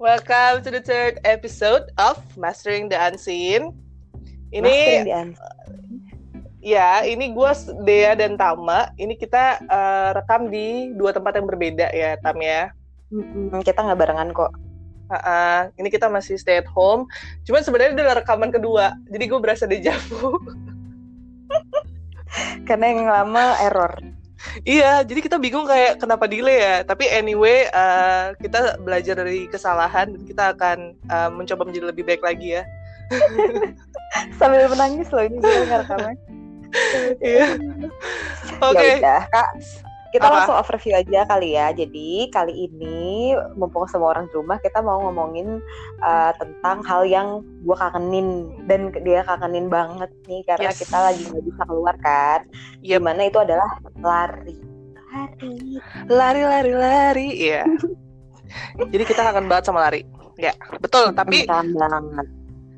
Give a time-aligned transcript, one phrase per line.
[0.00, 3.76] Welcome to the third episode of Mastering the Unseen.
[4.48, 5.52] Ini Mastering the Unseen.
[6.64, 7.50] ya, ini gue
[7.84, 8.96] Dea dan Tama.
[8.96, 12.72] Ini kita uh, rekam di dua tempat yang berbeda ya, Tam ya.
[13.60, 14.56] Kita nggak barengan kok.
[15.12, 17.04] Uh, uh, ini kita masih stay at home.
[17.44, 20.32] Cuman sebenarnya adalah rekaman kedua, jadi gue berasa dejavu.
[22.64, 24.00] Karena yang lama error.
[24.64, 26.76] Iya, jadi kita bingung kayak kenapa delay ya.
[26.82, 30.78] Tapi anyway, uh, kita belajar dari kesalahan dan kita akan
[31.12, 32.64] uh, mencoba menjadi lebih baik lagi ya.
[34.40, 36.14] Sambil menangis loh ini gue ngerekamnya.
[37.20, 37.46] Iya.
[38.70, 38.76] Oke.
[38.78, 38.94] Okay.
[39.02, 39.50] Ya Kak.
[40.10, 40.34] Kita Apa?
[40.42, 41.70] langsung overview aja kali ya.
[41.70, 45.62] Jadi kali ini mumpung semua orang di rumah, kita mau ngomongin
[46.02, 47.28] uh, tentang hal yang
[47.62, 50.82] gue kangenin dan dia kangenin banget nih karena Yes.
[50.82, 52.42] kita lagi nggak bisa keluar kan.
[52.82, 52.98] Yep.
[52.98, 53.70] Di mana itu adalah
[54.02, 54.58] lari.
[55.10, 55.54] Lari.
[56.06, 57.28] Lari, lari, lari.
[57.38, 57.62] Iya.
[58.90, 60.02] jadi kita akan banget sama lari.
[60.34, 61.14] Ya, betul.
[61.14, 62.26] Tapi Keren banget.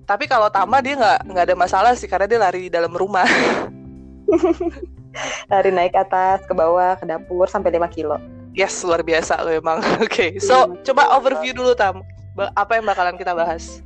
[0.02, 3.24] tapi kalau Tama dia nggak nggak ada masalah sih karena dia lari di dalam rumah.
[5.50, 8.16] Lari naik atas, ke bawah, ke dapur sampai 5 kilo.
[8.52, 9.80] Yes, luar biasa lo emang.
[10.04, 12.04] Oke, so coba overview dulu Tam.
[12.56, 13.80] Apa yang bakalan kita bahas?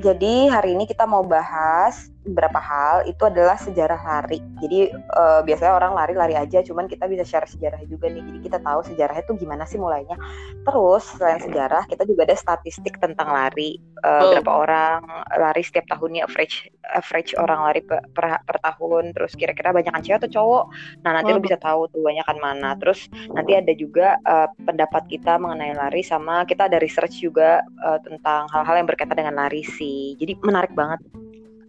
[0.00, 3.04] Jadi hari ini kita mau bahas beberapa hal.
[3.04, 4.40] Itu adalah sejarah lari.
[4.64, 8.24] Jadi eh, biasanya orang lari-lari aja, cuman kita bisa share sejarah juga nih.
[8.24, 10.16] Jadi kita tahu sejarahnya tuh gimana sih mulainya.
[10.64, 13.78] Terus selain sejarah, kita juga ada statistik tentang lari.
[14.04, 14.30] Eh, Oh.
[14.36, 15.00] Berapa orang
[15.36, 19.12] lari setiap tahunnya average average orang lari per, per, per tahun.
[19.16, 20.64] Terus kira-kira banyakan cewek atau cowok.
[21.04, 21.46] Nah nanti lu Hmm.
[21.48, 22.76] bisa tahu tuh banyakan mana.
[22.80, 27.98] Terus nanti ada juga eh, pendapat kita mengenai lari sama kita ada research juga eh,
[28.04, 30.16] tentang hal-hal yang berkaitan dengan lari sih.
[30.20, 31.00] Jadi menarik banget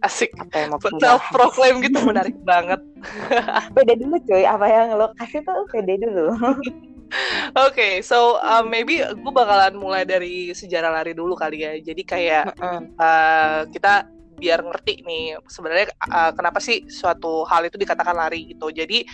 [0.04, 0.32] Asik.
[0.36, 2.80] apa yang mau kita Self proclaim gitu menarik banget.
[3.76, 6.32] Pede dulu cuy, apa yang lo kasih tuh pede dulu.
[7.66, 11.78] Oke, so uh, maybe gue bakalan mulai dari sejarah lari dulu kali ya.
[11.78, 12.58] Jadi kayak
[12.98, 18.68] uh, kita biar ngerti nih sebenarnya uh, kenapa sih suatu hal itu dikatakan lari gitu.
[18.74, 19.06] Jadi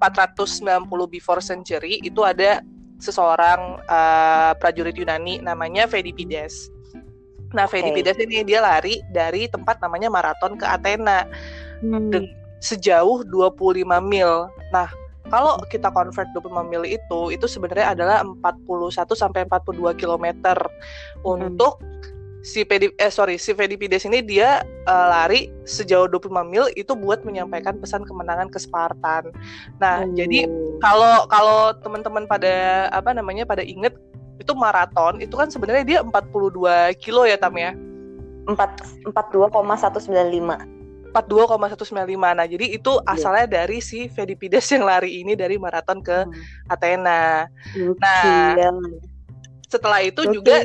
[0.00, 2.64] 490 before century itu ada
[2.98, 6.73] seseorang uh, prajurit Yunani namanya Pheidippides.
[7.54, 7.78] Nah, Oke.
[7.78, 11.24] Pheidippides ini dia lari dari tempat namanya maraton ke Athena
[11.80, 14.50] Deng- sejauh 25 mil.
[14.74, 14.88] Nah,
[15.28, 20.26] kalau kita convert 25 mil itu itu sebenarnya adalah 41 sampai 42 km
[21.24, 21.80] untuk
[22.44, 27.24] si Pedi eh sorry si Pheidippides ini dia eh, lari sejauh 25 mil itu buat
[27.24, 29.32] menyampaikan pesan kemenangan ke Spartan.
[29.80, 30.12] Nah, Hmm.
[30.12, 30.44] jadi
[30.84, 33.96] kalau kalau teman-teman pada apa namanya pada inget
[34.38, 37.74] itu maraton itu kan sebenarnya dia 42 kilo ya Tam ya.
[38.44, 38.76] empat
[39.08, 40.56] empat dua koma satu sembilan lima.
[41.14, 42.34] 42,195.
[42.34, 46.26] Nah, jadi itu asalnya dari si Pheidippides yang lari ini dari maraton ke
[46.66, 47.46] Athena.
[48.02, 48.58] Nah,
[49.70, 50.34] Setelah itu Oke.
[50.38, 50.56] juga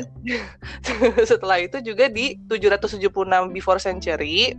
[1.30, 3.10] setelah itu juga di 776
[3.50, 4.54] before century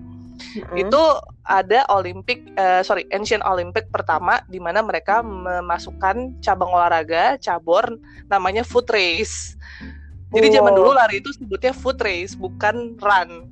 [0.75, 1.01] itu
[1.43, 7.97] ada Olympic eh, sorry Ancient Olympic pertama di mana mereka memasukkan cabang olahraga cabur
[8.27, 9.55] namanya foot race.
[10.31, 10.79] Jadi zaman Wow.
[10.79, 13.51] dulu lari itu sebutnya foot race bukan run.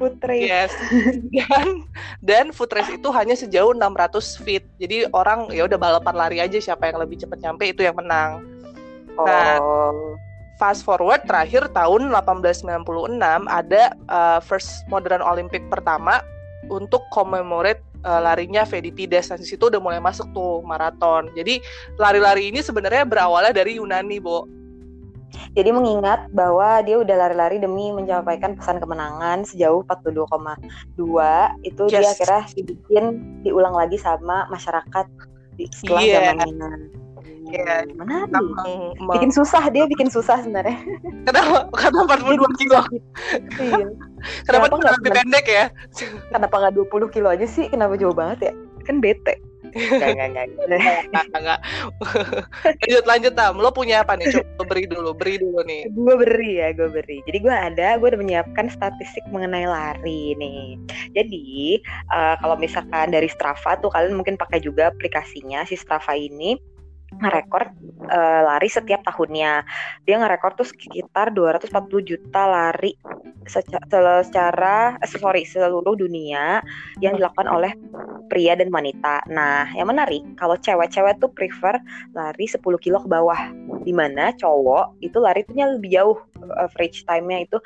[0.00, 0.48] Putri.
[0.48, 0.72] Yes.
[1.36, 1.84] Dan
[2.24, 4.64] dan foot race itu hanya sejauh 600 feet.
[4.80, 8.40] Jadi orang ya udah balapan lari aja siapa yang lebih cepat nyampe itu yang menang.
[9.20, 10.16] Nah, Oh.
[10.60, 13.16] Fast forward terakhir tahun 1896
[13.48, 16.20] ada uh, first modern Olympic pertama
[16.68, 19.32] untuk commemorate uh, larinya Pheidippides.
[19.32, 21.32] Nah, di situ udah mulai masuk tuh maraton.
[21.32, 21.64] Jadi
[21.96, 24.44] lari-lari ini sebenarnya berawalnya dari Yunani, Bo.
[25.54, 32.18] Jadi mengingat bahwa dia udah lari-lari demi menyampaikan pesan kemenangan sejauh 42,2 itu dia Yes.
[32.18, 33.04] akhirnya dibikin
[33.46, 35.06] diulang lagi sama masyarakat
[35.56, 36.34] di setelah Iya.
[36.34, 36.68] zamannya.
[37.50, 37.76] Iya.
[37.98, 38.30] Menarik.
[38.30, 40.78] Meng- meng- Bikin susah dia bikin susah sebenarnya.
[41.26, 41.66] kenapa?
[41.74, 42.80] Kenapa 42 kilo?
[43.60, 43.86] iya.
[44.46, 45.64] Kenapa Kenapa nggak lebih pendek ya?
[46.30, 47.66] Kenapa nggak 20 kilo aja sih?
[47.68, 48.52] Kenapa jauh banget ya?
[48.86, 49.36] Kan bete.
[49.70, 50.46] Enggak, enggak, enggak.
[51.30, 51.58] Enggak,
[52.82, 53.54] lanjut lanjut Tam.
[53.62, 54.26] Lo punya apa nih?
[54.34, 55.86] Coba beri dulu, beri dulu nih.
[55.94, 57.22] gue beri ya, gue beri.
[57.28, 60.74] Jadi gue ada, gue udah menyiapkan statistik mengenai lari nih.
[61.14, 66.58] Jadi eh, kalau misalkan dari Strava tuh kalian mungkin pakai juga aplikasinya si Strava ini
[67.18, 67.70] ngerekord
[68.06, 69.66] eh, lari setiap tahunnya.
[70.06, 72.94] Dia ngerekord tuh sekitar 240 juta lari
[73.50, 76.62] seca- sel- secara eh, sorry seluruh dunia
[77.02, 77.72] yang dilakukan oleh
[78.30, 79.26] pria dan wanita.
[79.26, 81.82] Nah, yang menarik kalau cewek-cewek tuh prefer
[82.14, 83.50] lari 10 kilo ke bawah,
[83.82, 86.18] di mana cowok itu lari tuh lebih jauh
[86.62, 87.58] average time-nya itu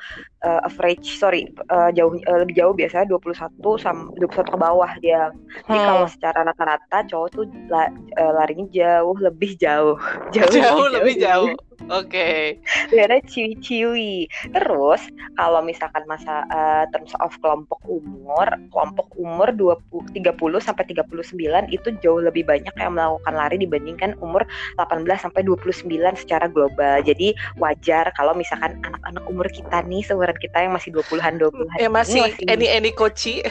[0.45, 3.33] uh, average sorry uh, jauh uh, lebih jauh biasanya 21
[3.81, 5.33] sampai 21 ke bawah dia.
[5.65, 5.87] Jadi hmm.
[5.89, 7.89] kalau secara rata-rata cowok tuh la,
[8.21, 9.97] uh, larinya jauh lebih jauh.
[10.35, 11.55] Jauh, jauh lebih jauh.
[11.91, 12.09] Oke.
[12.09, 12.41] Okay.
[12.89, 14.27] Daerah ciwi-ciwi.
[14.51, 15.01] Terus
[15.35, 21.89] kalau misalkan masa uh, terms of kelompok umur, kelompok umur 20 30 sampai 39 itu
[21.99, 24.47] jauh lebih banyak yang melakukan lari dibandingkan umur
[24.79, 27.03] 18 sampai 29 secara global.
[27.03, 31.77] Jadi wajar kalau misalkan anak-anak umur kita nih, seumuran kita yang masih 20-an 20-an.
[31.77, 33.43] Ya masih ini ini koci.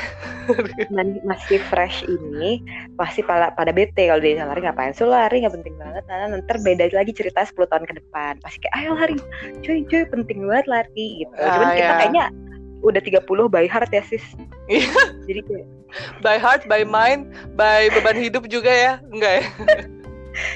[1.24, 2.60] masih fresh ini
[2.94, 6.54] pasti pada pada bete kalau dia lari ngapain sih lari nggak penting banget nah nanti
[6.60, 9.16] beda lagi cerita 10 tahun ke depan pasti kayak ayo lari
[9.66, 11.98] cuy cuy penting banget lari gitu ah, cuman kita ya.
[11.98, 12.24] kayaknya
[12.84, 14.24] udah 30 by heart ya sis
[14.70, 14.92] iya.
[15.26, 15.66] jadi kayak
[16.22, 19.46] by heart by mind by beban hidup juga ya enggak ya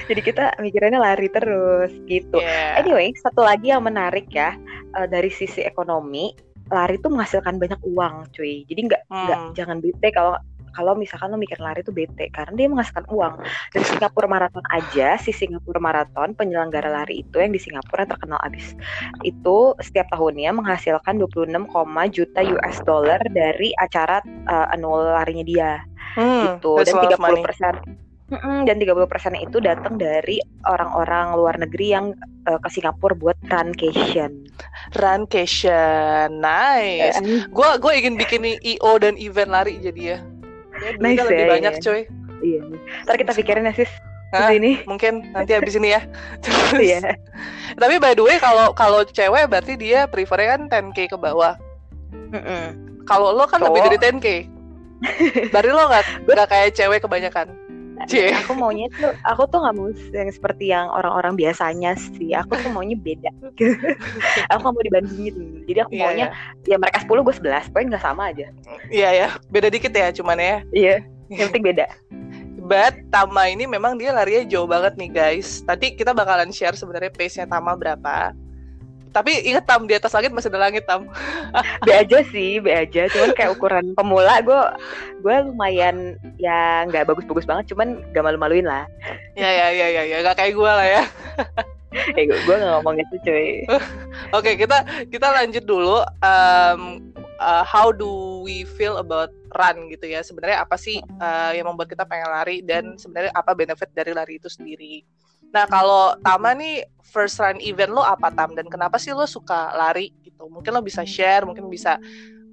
[0.09, 2.39] jadi kita mikirannya lari terus gitu.
[2.39, 2.79] Yeah.
[2.83, 4.55] Anyway, satu lagi yang menarik ya
[4.95, 6.35] uh, dari sisi ekonomi,
[6.69, 8.67] lari tuh menghasilkan banyak uang, cuy.
[8.67, 9.53] Jadi nggak nggak hmm.
[9.55, 10.35] jangan bete kalau
[10.79, 13.43] kalau misalkan lo mikir lari tuh bete karena dia menghasilkan uang.
[13.75, 18.39] Dari Singapura Marathon aja, si Singapura Marathon penyelenggara lari itu yang di Singapura yang terkenal
[18.47, 18.79] abis
[19.27, 21.67] itu setiap tahunnya menghasilkan 26,
[22.15, 25.71] juta US dollar dari acara uh, annual larinya dia.
[26.15, 27.75] Hmm, gitu dan 30 persen
[28.39, 30.37] dan 30 persen itu datang dari
[30.69, 32.05] orang-orang luar negeri yang
[32.45, 34.45] uh, ke Singapura buat runcation.
[34.93, 37.17] Runcation, nice.
[37.49, 40.17] Gue gue ingin bikin IO dan event lari jadi ya.
[40.79, 42.01] Ya nice lebih ya, banyak coy.
[42.39, 42.61] Iya.
[43.05, 43.91] Ntar kita pikirin ya sis.
[44.29, 46.01] Hah, ini mungkin nanti habis ini ya.
[46.77, 47.17] Iya.
[47.81, 51.57] Tapi by the way kalau kalau cewek berarti dia prefernya kan 10k ke bawah.
[52.29, 52.65] Mm -mm.
[53.09, 53.73] Kalau lo kan Cowok.
[53.73, 54.27] lebih dari 10k.
[55.49, 57.49] Berarti lo nggak nggak kayak cewek kebanyakan.
[58.07, 58.31] Cie.
[58.31, 62.71] aku maunya tuh aku tuh nggak mau yang seperti yang orang-orang biasanya sih aku tuh
[62.71, 63.27] maunya beda
[64.55, 66.27] aku gak mau dibandingin jadi aku yeah, maunya
[66.65, 66.75] yeah.
[66.75, 68.49] ya mereka 10 gue 11 poin nggak sama aja
[68.89, 69.31] iya yeah, ya yeah.
[69.53, 70.99] beda dikit ya cuman ya iya yeah.
[71.45, 71.85] yang penting beda
[72.69, 75.65] But Tama ini memang dia larinya jauh banget nih guys.
[75.65, 78.29] Tadi kita bakalan share sebenarnya pace-nya Tama berapa.
[79.09, 81.09] Tapi inget tam di atas langit masih ada langit tam.
[81.85, 83.09] B aja sih, B aja.
[83.09, 84.61] Cuman kayak ukuran pemula gue
[85.25, 88.85] gue lumayan ya nggak bagus-bagus banget, cuman gak malu-maluin lah.
[89.33, 91.03] Ya ya ya ya ya gak kayak gue lah ya.
[91.89, 93.47] eh gue gak ngomong itu cuy.
[93.65, 93.79] Oke
[94.33, 96.05] okay, kita kita lanjut dulu.
[96.21, 97.09] Um,
[97.41, 100.21] uh, how do we feel about run gitu ya?
[100.21, 104.37] Sebenarnya apa sih uh, yang membuat kita pengen lari dan sebenarnya apa benefit dari lari
[104.37, 105.01] itu sendiri?
[105.49, 109.73] Nah kalau Tama nih first run event lo apa Tam dan kenapa sih lo suka
[109.73, 110.45] lari gitu?
[110.45, 111.97] Mungkin lo bisa share, mungkin bisa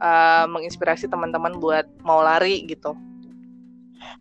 [0.01, 2.97] uh, menginspirasi teman-teman buat mau lari gitu.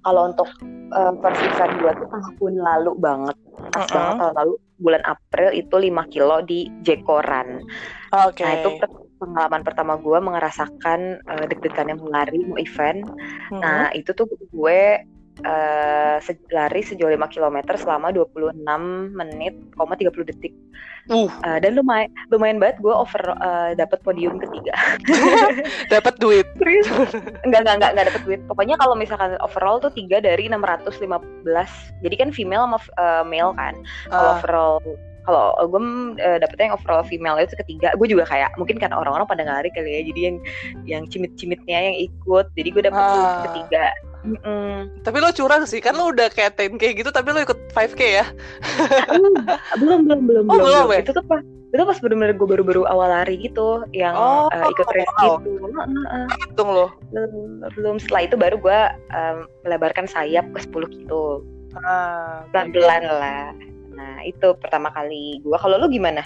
[0.03, 0.49] Kalau untuk
[0.91, 3.37] uh, first event gue tuh tahun lalu banget,
[3.71, 3.95] pas uh -uh.
[3.95, 7.63] banget tahun lalu bulan April itu 5 kilo di Jekoran.
[8.11, 8.41] Oke.
[8.41, 8.43] Okay.
[8.43, 8.69] Nah itu
[9.15, 13.07] pengalaman pertama gue merasakan uh, deg-degannya mau lari, mau event.
[13.51, 13.61] Hmm.
[13.63, 14.81] Nah itu tuh gue
[15.43, 18.55] uh, se lari sejauh 5 km selama 26
[19.11, 20.53] menit, 30 detik.
[21.05, 21.29] Uh.
[21.45, 24.73] Uh, dan lumayan lumayan banget gue over uh, dapat podium ketiga.
[25.93, 26.47] dapat duit.
[27.45, 28.41] enggak enggak enggak enggak dapat duit.
[28.47, 31.03] Pokoknya kalau misalkan overall tuh tiga dari 615.
[32.01, 33.75] Jadi kan female sama uh, male kan.
[34.09, 34.35] Kalau uh.
[34.39, 34.79] overall
[35.25, 35.81] kalau gue
[36.21, 39.73] uh, dapetnya yang overall female itu ketiga gue juga kayak mungkin kan orang-orang pada lari
[39.73, 40.37] kali ya jadi yang
[40.85, 43.41] yang cimit-cimitnya yang ikut jadi gue dapet uh.
[43.49, 43.89] ketiga
[44.25, 45.05] Mm.
[45.05, 48.25] Tapi lo curang sih, kan lo udah kayak 10k gitu, tapi lo ikut 5k ya?
[49.77, 50.65] belum, belum, belum, oh, belum.
[50.65, 50.85] belum.
[50.97, 50.99] Ya?
[51.05, 54.87] Itu tuh pas, itu pas bener-bener gue baru-baru awal lari gitu, yang oh, uh, ikut
[54.97, 55.37] race wow.
[55.37, 55.49] gitu.
[56.49, 56.87] Hitung lo?
[57.13, 57.95] Belum, belum.
[58.01, 58.79] Setelah itu baru gue
[59.13, 61.45] um, melebarkan sayap ke 10 gitu.
[61.85, 63.51] Ah, Pelan-pelan lah.
[63.95, 65.57] Nah itu pertama kali gue.
[65.59, 66.23] Kalau lo gimana?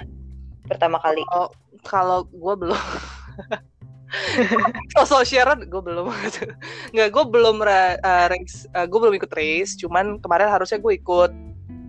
[0.70, 1.26] Pertama kali?
[1.34, 1.50] Oh,
[1.82, 2.78] kalau gue belum.
[4.98, 6.10] sosok Sharon gue belum
[6.94, 9.78] nggak gue belum uh, race uh, gue belum ikut race.
[9.78, 11.32] Cuman kemarin harusnya gue ikut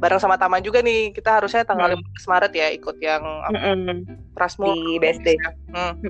[0.00, 1.12] bareng sama Tama juga nih.
[1.16, 2.04] Kita harusnya tanggal hmm.
[2.16, 5.36] 15 Maret ya ikut yang mm Prasmo di BSD
[5.76, 6.00] hmm.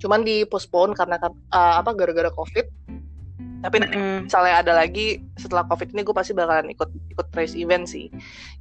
[0.00, 2.66] cuman di postpone karena uh, apa gara-gara covid.
[3.62, 4.26] Tapi nanti mm.
[4.26, 8.10] misalnya ada lagi setelah covid ini gue pasti bakalan ikut ikut race event sih.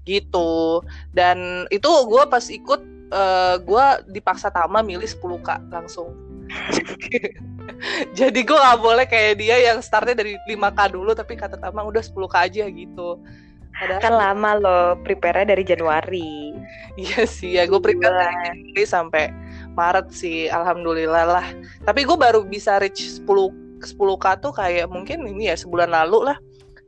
[0.05, 0.85] Gitu.
[1.09, 6.30] Dan itu gue pas ikut uh, gue dipaksa Tama milih 10k langsung
[8.19, 12.03] jadi gue gak boleh kayak dia yang startnya dari 5k dulu tapi kata Tamang udah
[12.03, 13.19] 10k aja gitu.
[13.71, 16.53] Padahal kan lama loh prepare dari Januari.
[16.99, 19.23] Iya sih ya gue prepare dari Januari sampai
[19.73, 21.47] Maret sih alhamdulillah lah.
[21.87, 23.25] Tapi gue baru bisa reach 10
[23.81, 26.37] 10k tuh kayak mungkin ini ya sebulan lalu lah.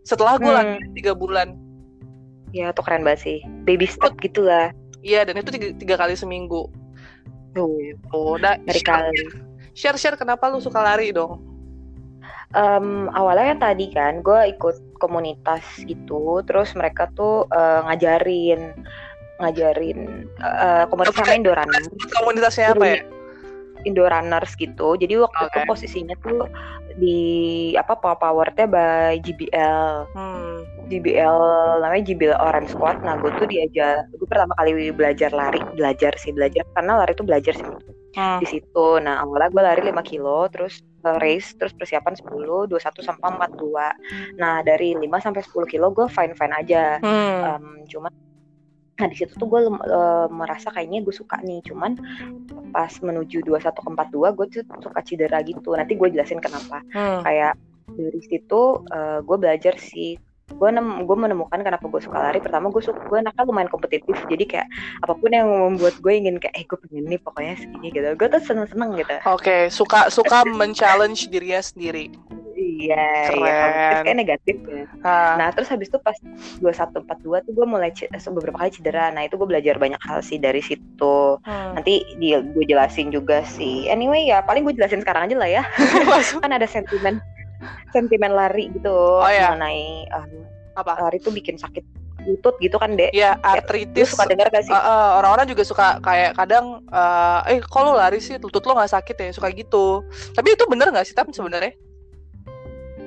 [0.04, 0.60] Setelah gue hmm.
[0.60, 1.58] lagi tiga bulan.
[2.54, 3.40] Ya tuh keren banget sih.
[3.66, 4.70] Baby step gitu lah.
[5.02, 6.70] Iya dan itu tiga, tiga kali seminggu.
[7.54, 9.53] Tuh, nah, dari kali.
[9.74, 11.42] Share share kenapa lu suka lari dong?
[12.54, 18.78] Um, awalnya tadi kan gue ikut komunitas gitu, terus mereka tuh uh, ngajarin
[19.42, 21.42] ngajarin uh, komunitas okay.
[21.42, 21.90] Indo Runners.
[22.14, 22.98] Komunitasnya apa ya?
[23.90, 24.94] Indo Runners gitu.
[24.94, 25.50] Jadi waktu okay.
[25.50, 26.46] itu posisinya tuh
[27.02, 27.20] di
[27.74, 30.14] apa Power Powernya by JBL.
[30.14, 30.62] Hmm.
[30.94, 31.38] JBL
[31.82, 33.02] namanya JBL Orange Squad.
[33.02, 37.26] Nah, gue tuh diajar gue pertama kali belajar lari, belajar sih belajar karena lari tuh
[37.26, 37.66] belajar sih
[38.16, 38.40] hmm.
[38.42, 38.88] di situ.
[39.02, 44.40] Nah, awalnya gue lari 5 kilo, terus uh, race, terus persiapan 10, 21 sampai 42.
[44.40, 46.84] Nah, dari 5 sampai 10 kilo gue fine-fine aja.
[47.02, 47.40] Hmm.
[47.44, 48.10] Um, cuma
[48.94, 51.98] Nah di situ tuh gue uh, merasa kayaknya gue suka nih, cuman
[52.70, 55.74] pas menuju 21 ke 42 gue tuh suka cedera gitu.
[55.74, 56.86] Nanti gue jelasin kenapa.
[56.94, 57.26] Hmm.
[57.26, 57.58] Kayak
[57.90, 60.16] dari situ uh, gue belajar sih
[60.54, 64.16] gue nem gue menemukan kenapa gue suka lari pertama gue suka gue nakal lumayan kompetitif
[64.30, 64.68] jadi kayak
[65.04, 68.28] apa pun yang membuat gue ingin kayak eh gue pengen nih pokoknya segini gitu gue
[68.30, 72.14] tuh seneng seneng gitu oke okay, suka suka men-challenge dirinya sendiri
[72.54, 73.60] Iya, iya
[74.06, 74.86] kayak negatif ya.
[75.04, 75.36] Ha.
[75.42, 76.16] Nah, terus habis itu pas
[76.62, 77.90] 2142 tuh gue mulai
[78.30, 79.10] beberapa kali cedera.
[79.10, 81.42] Nah, itu gue belajar banyak hal sih dari situ.
[81.44, 81.74] Hmm.
[81.76, 83.90] Nanti dia gue jelasin juga sih.
[83.90, 85.64] Anyway ya, paling gue jelasin sekarang aja lah ya.
[86.44, 87.20] kan ada sentimen
[87.92, 89.54] sentimen lari gitu oh, iya.
[89.54, 90.28] mengenai uh,
[90.80, 90.92] apa?
[91.00, 94.80] Lari tuh bikin sakit lutut gitu kan dek ya artritis suka dengar gak sih uh,
[94.80, 99.16] uh, orang-orang juga suka kayak kadang uh, eh kalau lari sih lutut lo nggak sakit
[99.20, 101.76] ya suka gitu tapi itu bener nggak sih tapi sebenarnya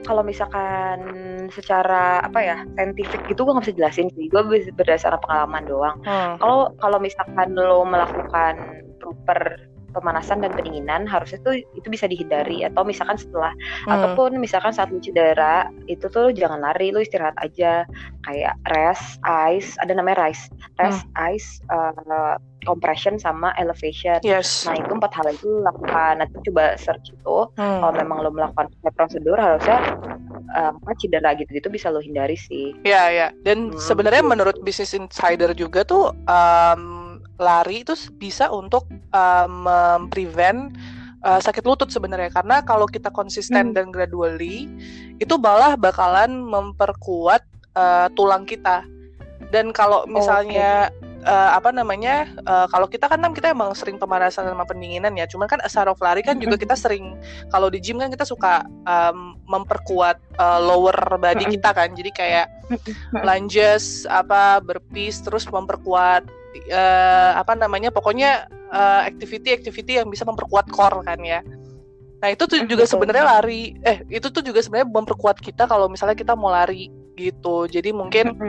[0.07, 1.03] kalau misalkan
[1.51, 4.43] secara apa ya saintifik gitu gue nggak bisa jelasin sih gue
[4.79, 6.39] berdasarkan pengalaman doang hmm.
[6.39, 6.79] kalau hmm.
[6.79, 8.55] kalau misalkan lo melakukan
[9.03, 13.57] proper pemanasan dan pendinginan harusnya tuh itu bisa dihindari atau misalkan setelah
[13.89, 13.93] hmm.
[13.97, 17.89] ataupun misalkan saat lu cedera itu tuh jangan lari lu istirahat aja
[18.29, 19.17] kayak rest
[19.49, 21.33] ice ada namanya rest rest hmm.
[21.33, 22.37] ice uh,
[22.69, 24.67] compression sama elevation yes.
[24.67, 27.81] nah itu empat hal itu lakukan nanti coba search itu hmm.
[27.81, 29.81] kalau memang lo melakukan prosedur harusnya
[30.59, 33.79] uh, cedera gitu-gitu bisa lo hindari sih ya ya dan hmm.
[33.79, 36.96] sebenarnya menurut Business Insider juga tuh um,
[37.37, 40.73] lari itu bisa untuk uh, memprevent
[41.27, 42.31] uh, sakit lutut sebenarnya.
[42.33, 43.77] Karena kalau kita konsisten hmm.
[43.77, 44.71] dan gradually
[45.19, 47.43] itu malah bakalan memperkuat
[47.75, 48.87] uh, tulang kita.
[49.55, 51.31] Dan kalau misalnya okay.
[51.31, 55.29] uh, apa namanya uh, kalau kita kan kita emang sering pemanasan sama pendinginan ya.
[55.31, 57.15] Cuman kan asal of lari kan juga kita sering
[57.55, 61.95] kalau di gym kan kita suka um, memperkuat uh, lower body kita kan.
[61.95, 62.47] Jadi kayak
[63.23, 66.27] lunges apa berpis terus memperkuat
[66.73, 71.41] uh, apa namanya pokoknya uh, activity-activity yang bisa memperkuat core kan ya.
[72.17, 76.17] Nah itu tuh juga sebenarnya lari, eh itu tuh juga sebenarnya memperkuat kita kalau misalnya
[76.17, 77.69] kita mau lari gitu.
[77.69, 78.41] Jadi mungkin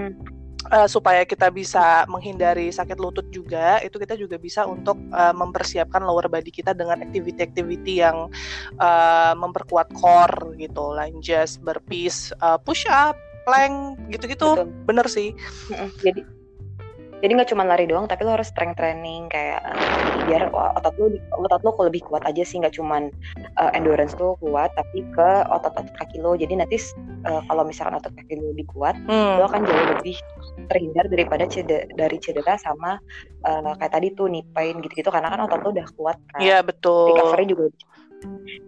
[0.72, 6.00] uh, supaya kita bisa menghindari sakit lutut juga, itu kita juga bisa untuk uh, mempersiapkan
[6.00, 8.32] lower body kita dengan activity-activity yang
[8.80, 14.64] uh, memperkuat core gitu, lunges, burpees, uh, push up, plank gitu-gitu.
[14.88, 15.36] Bener sih.
[16.04, 16.24] Jadi
[17.18, 21.08] jadi nggak cuma lari doang tapi lo harus strength training kayak uh, biar otot lo
[21.50, 23.10] otot lo lebih kuat aja sih nggak cuma
[23.58, 26.38] uh, endurance lo kuat tapi ke otot-otot kaki lo.
[26.38, 26.78] Jadi nanti
[27.26, 29.42] uh, kalau misalkan otot kaki lo lebih kuat hmm.
[29.42, 30.18] lo akan jauh lebih
[30.68, 33.02] terhindar daripada cedera, dari cedera sama
[33.48, 36.40] uh, kayak tadi tuh nih pain gitu-gitu karena kan otot lo udah kuat kan.
[36.44, 37.18] Iya betul.
[37.18, 37.66] Recovery juga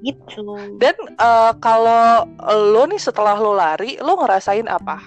[0.05, 0.77] gitu.
[0.77, 4.97] Dan uh, kalau lo nih setelah lo lari lo ngerasain apa?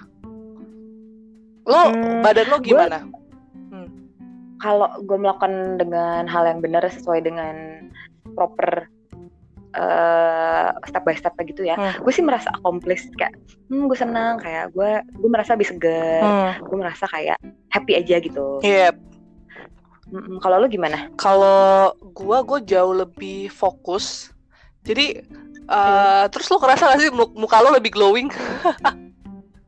[1.62, 3.06] Lo hmm, badan lo gimana?
[3.06, 3.22] gue,
[4.62, 7.90] kalau gue melakukan dengan hal yang benar sesuai dengan
[8.38, 8.87] proper
[9.75, 12.07] uh, step by step gitu ya hmm.
[12.07, 13.35] gue sih merasa accomplished kayak
[13.69, 16.71] hmm, gue senang kayak gue gue merasa lebih segar hmm.
[16.71, 17.37] gue merasa kayak
[17.75, 18.95] happy aja gitu yep.
[20.12, 24.28] Mm kalau lo gimana kalau gue gue jauh lebih fokus
[24.85, 25.25] jadi
[25.73, 26.37] uh, hmm.
[26.37, 28.28] terus lo ngerasa gak sih muka lo lebih glowing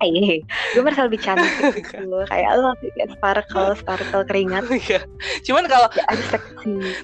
[0.05, 2.23] Iya, gue merasa lebih cantik gitu.
[2.29, 4.65] Kayak lo kayak sparkle sparkle keringat.
[4.85, 5.01] Iya.
[5.47, 6.05] Cuman kalau ya,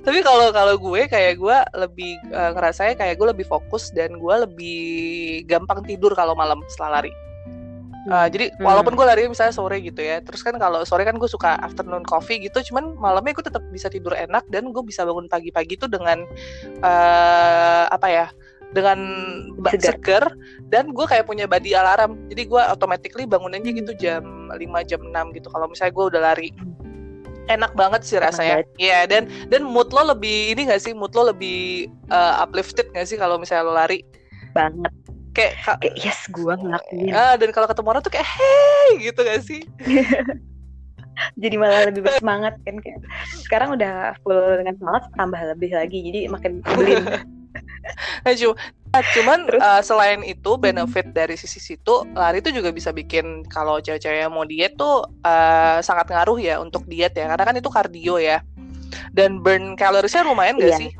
[0.04, 4.35] tapi kalau kalau gue kayak gue lebih uh, ngerasanya kayak gue lebih fokus dan gue
[4.45, 4.80] lebih
[5.49, 7.12] gampang tidur kalau malam setelah lari.
[8.09, 8.64] Uh, jadi hmm.
[8.64, 12.00] walaupun gue lari misalnya sore gitu ya, terus kan kalau sore kan gue suka afternoon
[12.02, 15.88] coffee gitu, cuman malamnya gue tetap bisa tidur enak dan gue bisa bangun pagi-pagi tuh
[15.88, 16.25] dengan
[16.80, 18.26] uh, apa ya
[18.70, 18.98] dengan
[19.78, 20.24] seger.
[20.70, 22.14] dan gue kayak punya body alarm.
[22.30, 25.50] Jadi gue automatically bangunannya gitu jam 5 jam 6 gitu.
[25.50, 26.48] Kalau misalnya gue udah lari
[27.50, 28.62] enak banget sih rasanya.
[28.78, 30.94] Iya yeah, dan dan mood lo lebih ini gak sih?
[30.94, 34.06] Mood lo lebih uh, uplifted gak sih kalau misalnya lo lari?
[34.54, 34.94] Banget.
[35.34, 37.10] Kayak, kayak yes gue ngelakuin.
[37.10, 38.88] Uh, dan kalau ketemu orang tuh kayak hey!
[39.02, 39.62] gitu gak sih?
[41.42, 43.02] Jadi malah lebih bersemangat kan kayak.
[43.42, 45.98] Sekarang udah full dengan semangat tambah lebih lagi.
[46.06, 47.04] Jadi makin belin
[48.90, 53.47] nah, cuman Terus, uh, selain itu benefit dari sisi situ lari itu juga bisa bikin
[53.47, 57.71] kalau cewek-cewek mau diet tuh uh, sangat ngaruh ya untuk diet ya karena kan itu
[57.71, 58.42] kardio ya
[59.14, 60.78] dan burn kalorisnya lumayan gak iya.
[60.78, 60.90] sih?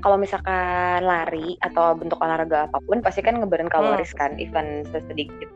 [0.00, 4.18] kalau misalkan lari atau bentuk olahraga apa pun pasti kan ngeburn kaloris hmm.
[4.18, 5.50] kan even sedikit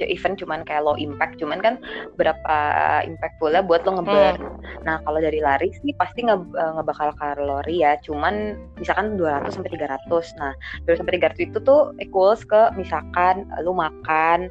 [0.00, 1.74] event cuman kayak low impact cuman kan
[2.16, 2.56] berapa
[3.04, 4.84] impact pula buat lo ngeburn hmm.
[4.84, 9.72] nah kalau dari lari sih pasti nge eh, ngebakal kalori ya cuman misalkan 200 sampai
[9.74, 10.52] 300 nah
[10.88, 14.48] 200 sampai 300 itu tuh equals ke misalkan lo makan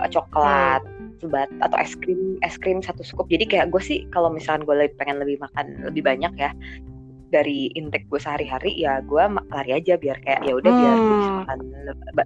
[0.00, 1.20] uh, coklat hmm.
[1.22, 4.88] sebat atau es krim es krim satu scoop jadi kayak gue sih kalau misalkan gue
[5.00, 6.50] pengen lebih makan lebih banyak ya
[7.30, 10.80] dari intake gue sehari-hari ya gue lari aja biar kayak ya udah hmm.
[10.80, 10.96] biar
[11.42, 11.58] makan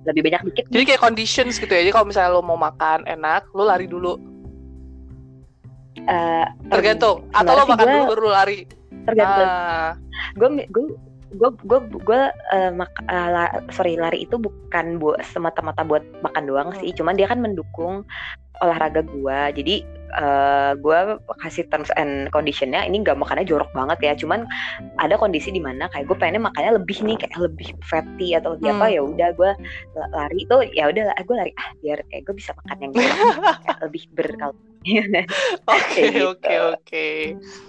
[0.05, 0.65] lebih banyak dikit.
[0.69, 4.15] Jadi kayak conditions gitu ya jadi kalau misalnya lo mau makan enak lo lari dulu.
[6.01, 7.29] Uh, tergantung.
[7.35, 8.59] atau lo makan gua, dulu baru lari.
[9.09, 9.49] tergantung.
[9.49, 9.91] Uh.
[10.37, 10.85] gue gue
[11.31, 16.69] gue gue gue uh, mak uh, sorry lari itu bukan buat semata-mata buat makan doang
[16.75, 16.79] hmm.
[16.83, 18.03] sih cuman dia kan mendukung
[18.61, 19.75] olahraga gue jadi
[20.17, 20.99] uh, gue
[21.43, 24.45] kasih terms and conditionnya ini nggak makannya jorok banget ya cuman
[24.99, 28.71] ada kondisi di mana kayak gue pengennya makannya lebih nih kayak lebih fatty atau lebih
[28.71, 28.81] hmm.
[28.81, 29.51] apa ya udah gue
[30.15, 32.93] lari itu ya udah gue lari ah biar kayak gue bisa makan yang
[33.85, 34.51] lebih berkal
[35.69, 37.07] Oke oke oke.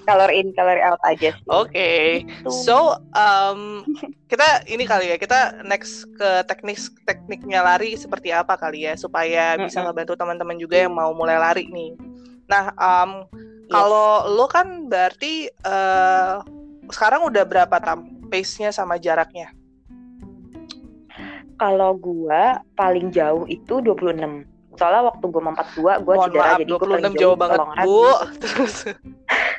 [0.08, 1.36] Color in color out aja.
[1.52, 1.68] Oke.
[1.68, 2.04] Okay.
[2.24, 2.48] Gitu.
[2.64, 3.84] So um,
[4.32, 9.60] kita ini kali ya kita next ke teknik tekniknya lari seperti apa kali ya supaya
[9.60, 12.00] bisa ngebantu teman-teman juga yang mau mulai lari nih.
[12.48, 13.72] Nah um, yes.
[13.76, 16.40] kalau lo kan berarti uh,
[16.88, 19.52] sekarang udah berapa tam pace-nya sama jaraknya?
[21.60, 24.48] Kalau gua paling jauh itu 26
[24.82, 28.02] soalnya waktu gue empat dua gue cedera maaf, jadi gue paling jauh banget bu.
[28.42, 28.76] Terus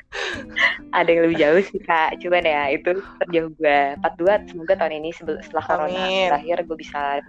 [0.98, 2.18] ada yang lebih jauh sih kak.
[2.18, 6.02] Cuman ya itu terjauh gue empat dua semoga tahun ini setelah corona
[6.34, 7.22] terakhir gue bisa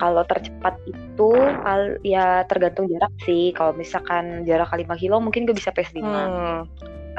[0.00, 1.30] kalau tercepat itu
[2.00, 3.52] ya tergantung jarak sih.
[3.52, 6.58] Kalau misalkan jarak 5 kilo mungkin gue bisa pace 5 hmm.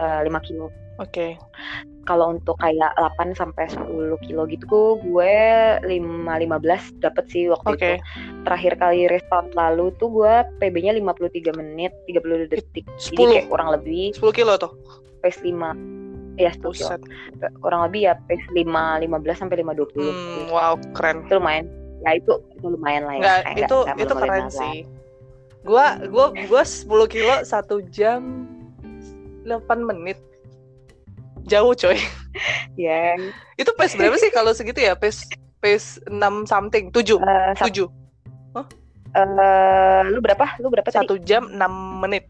[0.02, 1.38] uh, 5 kilo Oke.
[1.38, 1.42] Okay.
[2.08, 5.36] Kalau untuk kayak 8 sampai 10 kilo gitu gue
[5.84, 7.96] 5 15 dapat sih waktu okay.
[8.00, 8.04] itu.
[8.48, 10.34] Terakhir kali restart lalu tuh gue
[10.64, 12.86] PB-nya 53 menit 30 detik.
[12.98, 13.14] 10.
[13.14, 14.72] Jadi kayak kurang lebih 10 kilo tuh.
[15.22, 15.98] Pace 5
[16.38, 17.02] Ya 10 Buset.
[17.02, 17.50] kilo.
[17.62, 20.02] Kurang lebih ya pace 5 15 sampai 5 20.
[20.06, 21.26] Hmm, wow, keren.
[21.26, 21.66] Itu lumayan.
[22.06, 23.22] Ya itu itu lumayan lah ya.
[23.22, 24.78] Nggak, itu enggak, itu keren sih.
[25.66, 27.50] Gua gua gua 10 kilo 1
[27.90, 28.46] jam
[29.50, 30.22] 8 menit
[31.48, 31.98] jauh coy
[32.76, 33.32] ya yeah.
[33.58, 35.26] itu pace berapa sih kalau segitu ya pace
[35.64, 37.88] pace enam something tujuh uh, tujuh
[38.54, 38.66] huh?
[39.16, 41.26] uh, lu berapa lu berapa satu tadi?
[41.26, 42.28] jam enam menit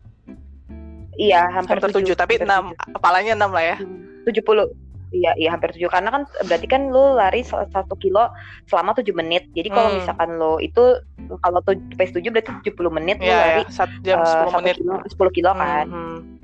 [1.18, 4.70] iya hampir, hampir tujuh tapi enam kepalanya enam lah ya hmm, tujuh puluh
[5.08, 8.28] Iya, iya hampir tujuh karena kan berarti kan lu lari satu kilo
[8.68, 9.48] selama tujuh menit.
[9.56, 9.98] Jadi kalau hmm.
[10.04, 11.00] misalkan lo itu
[11.40, 14.52] kalau pace tujuh berarti tujuh puluh menit ya, lu iya, lari satu jam eh, sepuluh
[14.52, 14.76] uh, menit.
[15.08, 15.86] Sepuluh kilo, kilo kan.
[15.88, 16.37] Hmm.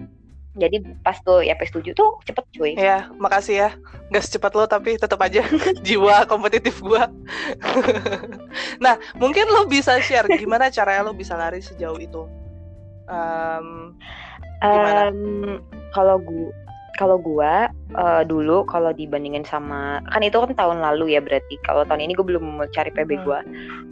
[0.53, 2.71] Jadi pas tuh ya PS7 tuh cepet cuy.
[2.77, 3.69] Ya makasih ya.
[4.13, 5.41] Gak secepat lo tapi tetap aja
[5.85, 7.09] jiwa kompetitif gua.
[8.83, 12.23] Nah mungkin lo bisa share gimana caranya lo bisa lari sejauh itu?
[13.09, 13.97] Um,
[14.61, 15.09] gimana?
[15.09, 16.62] Um, kalau gua
[17.03, 17.67] kalau gua
[17.99, 22.15] uh, dulu kalau dibandingin sama kan itu kan tahun lalu ya berarti kalau tahun ini
[22.15, 23.23] gue belum cari PB hmm.
[23.27, 23.43] gua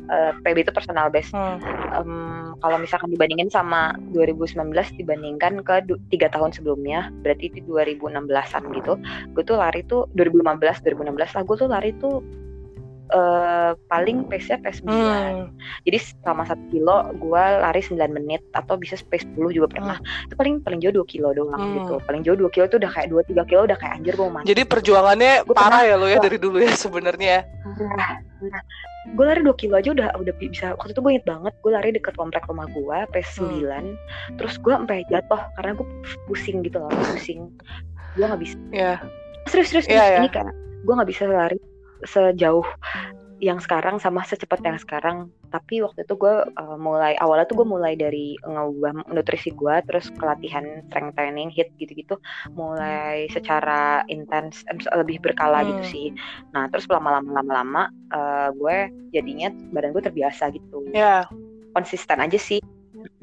[0.08, 1.60] uh, PB itu personal best hmm.
[1.92, 8.94] um, kalau misalkan dibandingin sama 2019 dibandingkan ke tiga tahun sebelumnya berarti itu 2016an gitu
[9.36, 12.24] gue tuh lari tuh 2015 2016 lah gue tuh lari tuh
[13.12, 15.54] uh, paling pace-nya pace 9 hmm.
[15.88, 20.28] jadi selama satu kilo gue lari 9 menit atau bisa pace 10 juga pernah hmm.
[20.32, 21.76] itu paling paling jauh 2 kilo doang hmm.
[21.84, 24.48] gitu paling jauh 2 kilo itu udah kayak 2-3 kilo udah kayak anjir gue mati
[24.50, 27.38] jadi perjuangannya gua parah ya lo ya dari dulu ya sebenarnya
[27.78, 28.62] nah, nah,
[29.12, 31.90] gue lari 2 kilo aja udah udah bisa waktu itu gue inget banget gue lari
[31.94, 33.68] deket komplek rumah gue pace hmm.
[34.36, 35.88] 9 terus gue sampai jatuh karena gue
[36.26, 37.52] pusing gitu loh pusing
[38.16, 39.00] gue gak bisa yeah.
[39.48, 40.22] serius serius, yeah, yeah.
[40.24, 40.52] ini kan
[40.84, 41.58] gue gak bisa lari
[42.06, 42.66] sejauh
[43.42, 45.34] yang sekarang sama secepat yang sekarang.
[45.50, 50.14] Tapi waktu itu gue uh, mulai awalnya tuh gue mulai dari ngubah nutrisi gue terus
[50.14, 52.22] kelatihan strength training hit gitu-gitu
[52.54, 55.82] mulai secara intens eh, lebih berkala gitu hmm.
[55.82, 56.08] gitu sih
[56.54, 57.84] nah terus lama-lama lama-lama
[58.14, 60.86] uh, gue jadinya badan gue terbiasa gitu.
[60.94, 61.26] Yeah.
[61.74, 62.62] konsisten aja sih.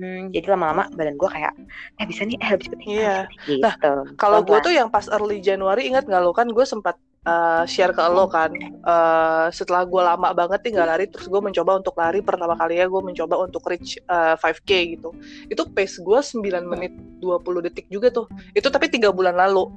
[0.00, 1.54] Hmm, jadi lama-lama badan gue kayak
[2.02, 3.16] eh bisa nih eh lebih cepet Iya.
[3.46, 3.62] Gitu.
[3.62, 3.74] Nah,
[4.18, 6.34] kalau gue tuh yang pas early Januari ingat nggak lo?
[6.34, 8.48] Kan gue sempat uh, share ke lo kan.
[8.80, 12.80] Uh, setelah gue lama banget nih nggak lari terus gue mencoba untuk lari pertama kali
[12.80, 15.12] ya gue mencoba untuk reach uh, 5k gitu.
[15.52, 18.24] Itu pace gue 9 menit 20 detik juga tuh.
[18.56, 19.68] Itu tapi tiga bulan lalu.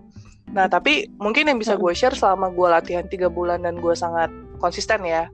[0.55, 4.31] Nah tapi mungkin yang bisa gue share selama gue latihan tiga bulan dan gue sangat
[4.63, 5.27] konsisten ya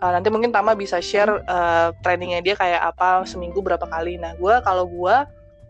[0.00, 4.16] uh, nanti mungkin Tama bisa share uh, trainingnya dia kayak apa seminggu berapa kali.
[4.18, 5.16] Nah gue kalau gue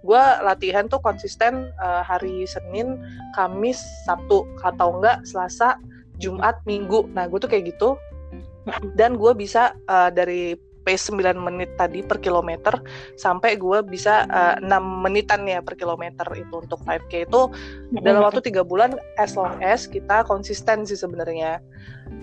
[0.00, 2.96] gue latihan tuh konsisten uh, hari Senin,
[3.36, 3.76] Kamis,
[4.08, 5.76] Sabtu atau enggak Selasa,
[6.20, 7.08] Jumat, Minggu.
[7.16, 7.96] Nah gue tuh kayak gitu
[8.94, 12.72] dan gue bisa uh, dari pace 9 menit tadi per kilometer
[13.20, 17.40] sampai gue bisa uh, 6 menitan ya per kilometer itu untuk 5K itu
[18.00, 21.60] dalam waktu tiga bulan as long as kita konsisten sih sebenarnya.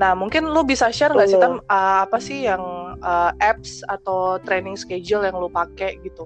[0.01, 2.61] Nah mungkin lu bisa share nggak sih tam uh, apa sih yang
[3.01, 6.25] uh, apps atau training schedule yang lu pakai gitu?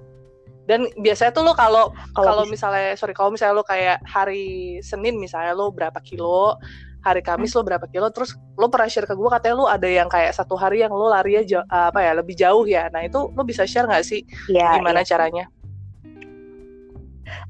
[0.70, 5.58] dan biasanya tuh lo kalau kalau misalnya sorry kalau misalnya lo kayak hari Senin misalnya
[5.58, 6.56] lo berapa kilo
[7.02, 10.10] hari Kamis lo berapa kilo terus lo pernah share ke gue katanya lo ada yang
[10.10, 12.90] kayak satu hari yang lo lari aja apa ya lebih jauh ya.
[12.94, 14.22] Nah itu lo bisa share nggak sih?
[14.50, 15.18] Ya, gimana ya.
[15.18, 15.46] caranya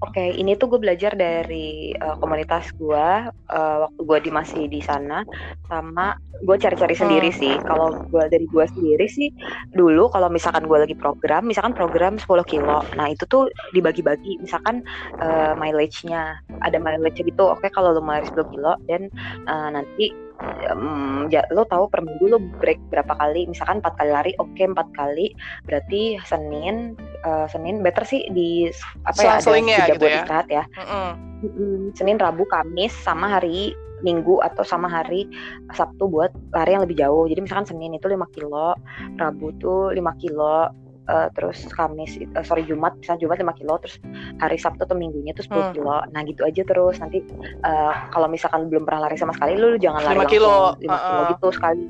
[0.01, 4.63] Oke, okay, ini tuh gue belajar dari uh, komunitas gue uh, waktu gue di masih
[4.69, 5.25] di sana,
[5.69, 7.37] sama gue cari-cari sendiri hmm.
[7.37, 7.53] sih.
[7.61, 9.29] Kalau gue dari gue sendiri sih,
[9.73, 14.81] dulu kalau misalkan gue lagi program, misalkan program 10 kilo, nah itu tuh dibagi-bagi, misalkan
[15.21, 17.51] uh, mileage-nya, ada mileage gitu.
[17.51, 19.11] Oke, okay, kalau lo mileage 10 kilo, dan
[19.45, 20.30] uh, nanti
[20.71, 23.47] um, ya, lo tahu per minggu lo break berapa kali?
[23.49, 25.27] Misalkan empat kali lari oke okay, empat kali.
[25.65, 28.69] Berarti senin uh, senin better sih di
[29.05, 30.19] apa ya ada tiga gitu buat ya?
[30.23, 30.63] istirahat ya.
[30.77, 31.79] Mm -hmm.
[31.97, 35.29] senin rabu kamis sama hari minggu atau sama hari
[35.73, 37.29] sabtu buat lari yang lebih jauh.
[37.29, 38.75] Jadi misalkan senin itu 5 kilo
[39.21, 40.69] rabu tuh 5 kilo
[41.07, 43.95] uh, terus Kamis uh, sorry Jumat misalnya Jumat 5 kilo terus
[44.37, 45.73] hari Sabtu atau Minggunya tuh 10 hmm.
[45.77, 47.23] kilo nah gitu aja terus nanti
[47.65, 50.49] uh, kalau misalkan belum pernah lari sama sekali lu, lu jangan lari 5 kilo.
[50.49, 51.01] langsung 5 uh -uh.
[51.01, 51.83] kilo gitu sekali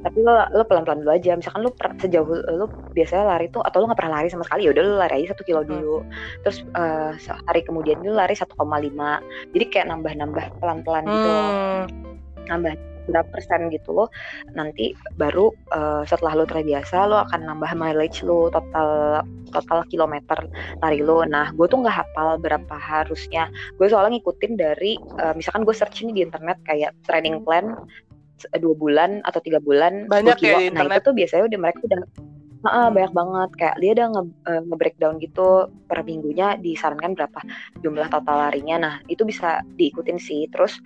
[0.00, 3.84] tapi lo lo pelan pelan dulu aja misalkan lo sejauh lo biasanya lari tuh atau
[3.84, 5.68] lo nggak pernah lari sama sekali ya udah lo lari aja satu kilo hmm.
[5.68, 6.10] dulu hmm.
[6.46, 7.12] terus uh,
[7.50, 8.56] hari kemudian lo lari 1,5
[9.52, 11.82] jadi kayak nambah nambah pelan pelan gitu hmm.
[12.48, 12.72] nambah
[13.08, 14.08] berapa persen gitu loh.
[14.52, 20.38] Nanti baru uh, setelah lo terbiasa lo akan nambah mileage lo total total kilometer
[20.84, 23.48] lari lo nah gue tuh nggak hafal berapa harusnya.
[23.80, 27.76] Gue soalnya ngikutin dari uh, misalkan gue search ini di internet kayak training plan
[28.56, 30.88] dua bulan atau tiga bulan banyak ya internet.
[30.88, 32.00] nah itu tuh biasanya udah mereka udah
[32.60, 37.40] Nah, banyak banget kayak dia udah nge, uh, nge-breakdown gitu per minggunya disarankan berapa
[37.80, 38.76] jumlah total larinya.
[38.76, 40.44] Nah, itu bisa diikutin sih.
[40.52, 40.76] Terus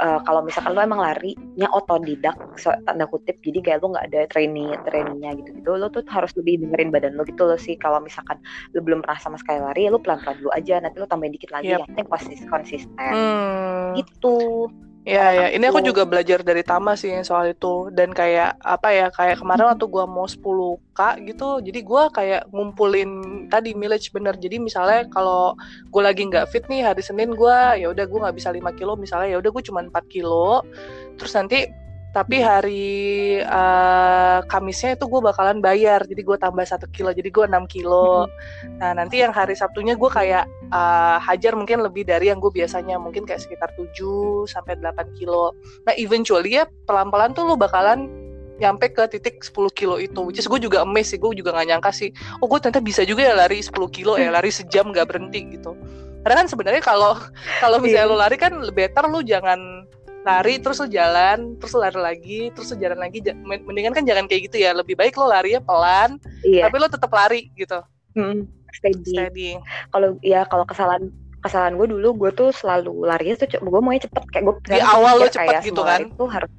[0.00, 4.20] uh, kalau misalkan lo emang larinya otodidak so, tanda kutip jadi kayak lo nggak ada
[4.30, 8.00] training trainingnya gitu gitu lo tuh harus lebih dengerin badan lo gitu lo sih kalau
[8.00, 8.40] misalkan
[8.72, 11.50] lo belum pernah sama sekali lari ya lo pelan-pelan dulu aja nanti lo tambahin dikit
[11.52, 11.84] lagi yep.
[11.84, 14.00] yang penting konsisten konsisten hmm.
[14.00, 14.36] gitu
[15.02, 15.46] Ya, ya.
[15.50, 19.74] Ini aku juga belajar dari Tama sih soal itu dan kayak apa ya kayak kemarin
[19.74, 23.10] waktu gue mau 10k gitu, jadi gue kayak ngumpulin
[23.50, 24.38] tadi mileage bener.
[24.38, 25.58] Jadi misalnya kalau
[25.90, 28.94] gue lagi nggak fit nih hari Senin gue ya udah gue nggak bisa 5 kilo
[28.94, 30.62] misalnya ya udah gue cuma 4 kilo.
[31.18, 31.66] Terus nanti
[32.12, 37.44] tapi hari uh, Kamisnya itu gue bakalan bayar jadi gue tambah satu kilo jadi gue
[37.48, 38.28] 6 kilo.
[38.76, 43.00] Nah nanti yang hari Sabtunya gue kayak uh, hajar mungkin lebih dari yang gue biasanya
[43.00, 45.56] mungkin kayak sekitar 7 sampai 8 kilo.
[45.88, 48.12] Nah eventually ya pelan-pelan tuh lo bakalan
[48.60, 51.66] nyampe ke titik 10 kilo itu which is gue juga amazed sih gue juga gak
[51.66, 55.08] nyangka sih oh gue ternyata bisa juga ya lari 10 kilo ya lari sejam gak
[55.08, 55.72] berhenti gitu.
[56.22, 57.16] Karena kan sebenarnya kalau
[57.58, 58.12] kalau misalnya iya.
[58.12, 59.71] lo lari kan better lo jangan
[60.22, 64.30] lari terus lo jalan terus lo lari lagi terus lo jalan lagi mendingan kan jangan
[64.30, 66.70] kayak gitu ya lebih baik lo lari ya pelan iya.
[66.70, 67.82] tapi lo tetap lari gitu
[68.14, 69.50] hmm, steady, steady.
[69.90, 71.10] kalau ya kalau kesalahan
[71.42, 75.18] kesalahan gue dulu gue tuh selalu lari tuh gue maunya cepet kayak gue di awal
[75.18, 76.50] lo cepet gitu kan itu harus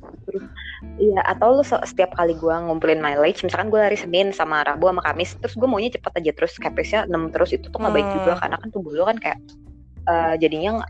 [0.93, 5.01] Iya, atau lu setiap kali gue ngumpulin mileage, misalkan gue lari Senin sama Rabu sama
[5.01, 8.31] Kamis, terus gue maunya cepet aja terus capacenya 6 terus itu tuh nggak baik juga
[8.37, 8.41] hmm.
[8.43, 9.39] karena kan tubuh lo kan kayak
[10.05, 10.85] uh, jadinya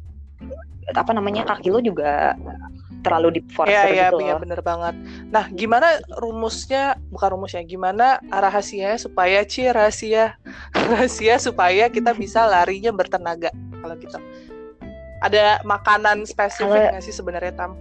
[0.92, 2.36] apa namanya kaki lo juga
[3.04, 4.96] terlalu di force ya, ya, gitu ya, bener banget.
[5.28, 10.40] Nah, gimana rumusnya, bukan rumusnya, gimana rahasianya supaya ci rahasia
[10.92, 13.52] rahasia supaya kita bisa larinya bertenaga
[13.84, 14.18] kalau gitu.
[15.20, 17.76] Ada makanan spesifik nggak sih sebenarnya Tam?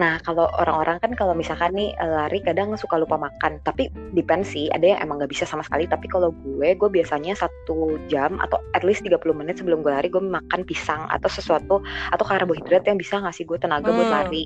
[0.00, 4.48] Nah, kalau orang-orang kan kalau misalkan nih eh, lari kadang suka lupa makan, tapi depend
[4.48, 5.84] sih, ada yang emang nggak bisa sama sekali.
[5.84, 10.08] Tapi kalau gue, gue biasanya satu jam atau at least 30 menit sebelum gue lari,
[10.08, 13.96] gue makan pisang atau sesuatu atau karbohidrat yang bisa ngasih gue tenaga hmm.
[14.00, 14.44] buat lari.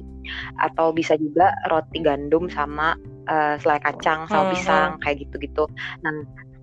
[0.59, 2.99] Atau bisa juga roti gandum sama
[3.31, 4.53] uh, selai kacang sama hmm.
[4.55, 5.03] pisang hmm.
[5.07, 5.65] kayak gitu-gitu.
[6.03, 6.15] Nah,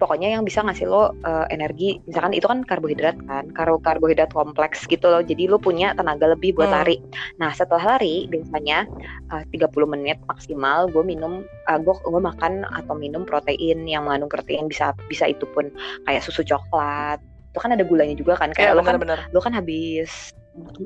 [0.04, 2.04] pokoknya yang bisa ngasih lo uh, energi.
[2.04, 5.24] Misalkan itu kan karbohidrat kan kar karbohidrat kompleks gitu loh.
[5.24, 6.76] Jadi lo punya tenaga lebih buat hmm.
[6.76, 6.98] lari.
[7.40, 8.84] Nah setelah lari biasanya
[9.32, 14.28] uh, 30 menit maksimal gue minum uh, gue gue makan atau minum protein yang mengandung
[14.28, 15.72] protein bisa bisa itu pun
[16.04, 17.24] kayak susu coklat.
[17.56, 18.52] Itu kan ada gulanya juga kan.
[18.52, 19.00] Kayak ya, lo kan
[19.32, 20.36] lo kan habis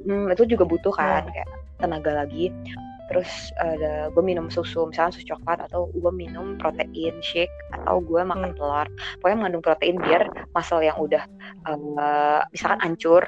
[0.06, 1.25] mm, itu juga butuh kan.
[1.25, 1.34] Hmm.
[1.34, 1.49] kayak
[1.82, 2.53] tenaga lagi
[3.07, 8.21] terus ada gue minum susu misalnya susu coklat atau gue minum protein shake atau gue
[8.21, 8.59] makan hmm.
[8.59, 8.87] telur
[9.23, 11.23] pokoknya mengandung protein biar muscle yang udah
[11.67, 13.23] uh, misalkan hancur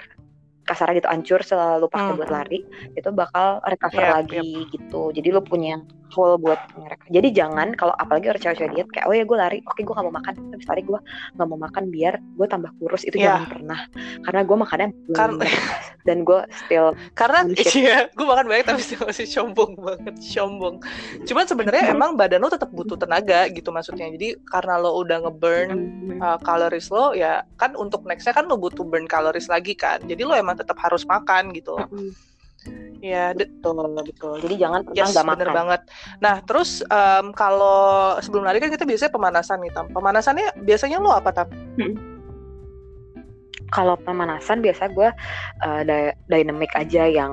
[0.67, 2.19] kasarnya gitu hancur selalu pakai hmm.
[2.21, 2.59] buat lari
[2.93, 4.69] itu bakal recover yep, lagi yep.
[4.75, 5.81] gitu jadi lu punya
[6.13, 9.60] full buat mereka jadi jangan kalau apalagi orang cewek-cewek diet kayak oh ya gue lari.
[9.65, 10.34] Oke gue gak mau makan.
[10.54, 11.00] Habis lari gue
[11.36, 13.04] gak mau makan biar gue tambah kurus.
[13.04, 13.41] Itu yeah.
[13.41, 13.80] jangan pernah.
[14.26, 15.45] Karena gue makannya karena
[16.08, 17.39] dan gue still karena
[17.76, 20.78] iya gue makan banyak tapi still masih sombong banget sombong.
[21.26, 24.08] Cuman sebenarnya emang badan lo tetap butuh tenaga gitu maksudnya.
[24.13, 25.69] Jadi karena lo udah ngeburn
[26.22, 29.98] uh, calories lo ya kan untuk nextnya kan lo butuh burn calories lagi kan.
[30.06, 31.74] Jadi lo emang tetap harus makan gitu
[33.00, 34.43] Ya betul betul.
[34.43, 35.38] Jadi jangan pernah yes, makan.
[35.39, 35.82] Bener banget.
[36.19, 39.88] Nah terus um, kalau sebelum lari kan kita biasanya pemanasan nih tam.
[39.95, 41.48] Pemanasannya biasanya lo apa tam?
[41.80, 41.95] Hmm.
[43.69, 45.10] Kalau pemanasan biasa gue
[45.63, 45.82] uh,
[46.28, 47.32] dynamic aja yang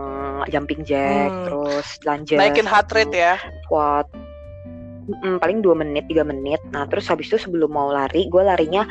[0.52, 1.44] jumping jack, hmm.
[1.48, 2.38] terus lunges.
[2.38, 3.34] Naikin heart rate ya.
[3.66, 4.06] Squat.
[5.06, 8.82] Mm, paling dua menit tiga menit nah terus habis itu sebelum mau lari gue larinya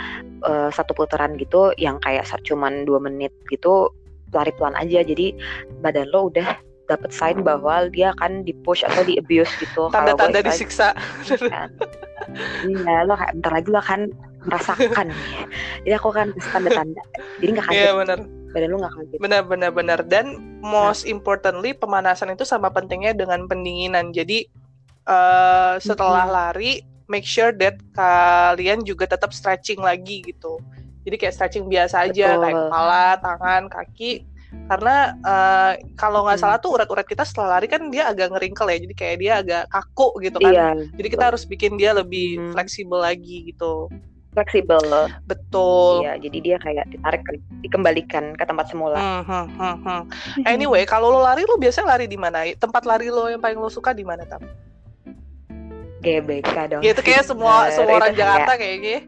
[0.48, 3.92] uh, satu putaran gitu yang kayak cuman dua menit gitu
[4.34, 5.04] lari pelan aja.
[5.04, 5.36] Jadi
[5.84, 10.46] badan lo udah dapat sign bahwa dia akan di push atau di abuse gitu tanda-tanda
[10.46, 10.94] disiksa.
[11.50, 11.70] kan.
[12.70, 14.02] iya lo kayak bentar lagi lo akan
[14.46, 15.08] merasakan
[15.84, 17.02] jadi aku kan tanda-tanda.
[17.42, 17.78] Jadi nggak kaget.
[17.82, 18.20] iya benar.
[18.54, 19.18] Badan lo nggak kaget.
[19.18, 20.00] Benar benar benar.
[20.06, 20.26] Dan
[20.62, 21.14] most nah.
[21.14, 24.14] importantly pemanasan itu sama pentingnya dengan pendinginan.
[24.14, 24.46] Jadi
[25.10, 26.36] uh, setelah hmm.
[26.38, 26.72] lari
[27.06, 30.58] make sure that kalian juga tetap stretching lagi gitu
[31.06, 32.42] jadi kayak stretching biasa aja Betul.
[32.44, 34.12] kayak kepala tangan kaki
[34.66, 36.46] karena uh, kalau nggak hmm.
[36.48, 39.64] salah tuh urat-urat kita setelah lari kan dia agak ngeringkel ya jadi kayak dia agak
[39.70, 42.52] kaku gitu kan iya, jadi kita harus bikin dia lebih hmm.
[42.56, 43.92] fleksibel lagi gitu
[44.36, 45.08] fleksibel loh.
[45.24, 46.04] Betul.
[46.04, 47.24] Iya, jadi dia kayak ditarik
[47.64, 49.00] dikembalikan ke tempat semula.
[49.00, 50.02] Hmm, hmm, hmm, hmm.
[50.44, 52.44] Anyway, kalau lo lari lo biasa lari di mana?
[52.60, 54.44] Tempat lari lo yang paling lo suka di mana, Tam?
[56.04, 56.82] GBK dong.
[56.84, 59.08] Ya, itu kayak semua semua orang Jakarta kayaknya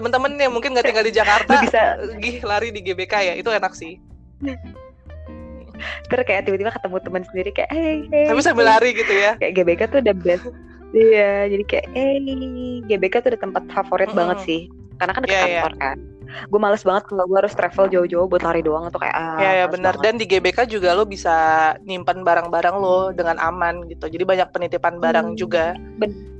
[0.00, 3.76] teman-teman yang mungkin nggak tinggal di Jakarta bisa gih lari di GBK ya itu enak
[3.76, 4.00] sih.
[6.08, 8.72] Terus kayak tiba-tiba ketemu teman sendiri kayak hey, hey tapi sambil hey.
[8.72, 9.36] lari gitu ya.
[9.36, 10.48] Kayak GBK tuh udah best.
[10.90, 14.20] Iya jadi kayak eh hey, GBK tuh udah tempat favorit mm -hmm.
[14.24, 14.60] banget sih.
[14.96, 15.84] Karena kan dekat yeah, kantor yeah.
[15.84, 15.98] kan.
[16.46, 19.50] Gue males banget kalau gue harus travel jauh-jauh buat lari doang atau kayak ah, ya
[19.64, 19.98] ya benar.
[19.98, 21.34] dan di GBK juga lo bisa
[21.82, 24.06] nyimpan barang-barang lo dengan aman gitu.
[24.06, 25.74] Jadi banyak penitipan barang hmm, juga.
[25.98, 26.39] ben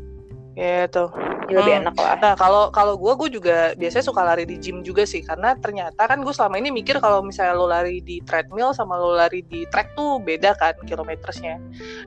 [0.60, 1.04] Gitu.
[1.50, 1.82] Ya, lebih hmm.
[1.82, 2.14] enak lah.
[2.22, 6.06] Nah kalau kalau gue gue juga biasanya suka lari di gym juga sih karena ternyata
[6.06, 9.66] kan gue selama ini mikir kalau misalnya lo lari di treadmill sama lo lari di
[9.66, 11.58] track tuh beda kan kilometersnya.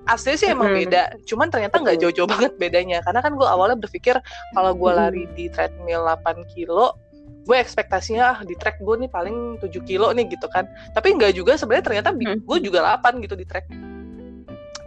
[0.07, 0.79] Aslinya sih emang hmm.
[0.85, 4.15] beda, cuman ternyata nggak jauh-jauh banget bedanya karena kan gue awalnya berpikir
[4.55, 4.99] kalau gue hmm.
[5.01, 6.95] lari di treadmill 8 kilo
[7.43, 10.63] gue ekspektasinya ah di track gue nih paling 7 kilo nih gitu kan
[10.95, 12.47] tapi nggak juga sebenarnya ternyata hmm.
[12.47, 13.67] gue juga 8 gitu di track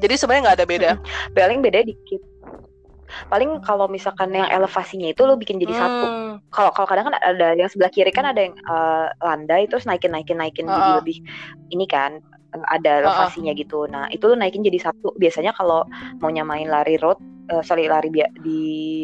[0.01, 1.37] jadi sebenarnya nggak ada beda hmm.
[1.37, 2.23] paling beda dikit
[3.31, 5.81] paling kalau misalkan yang elevasinya itu lo bikin jadi hmm.
[5.81, 6.07] satu
[6.51, 10.13] kalau kalau kadang kan ada yang sebelah kiri kan ada yang uh, landai terus naikin
[10.13, 10.77] naikin naikin uh -uh.
[10.77, 11.17] jadi lebih
[11.73, 12.21] ini kan
[12.73, 13.63] ada elevasinya uh -uh.
[13.63, 15.87] gitu nah itu lo naikin jadi satu biasanya kalau
[16.19, 17.19] mau nyamain lari road
[17.51, 18.11] uh, sorry lari
[18.43, 18.61] di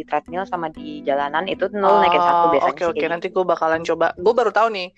[0.07, 3.09] treadmill sama di jalanan itu oh, naikin satu biasanya oke okay, oke okay.
[3.09, 4.91] nanti gue bakalan coba gue baru tahu nih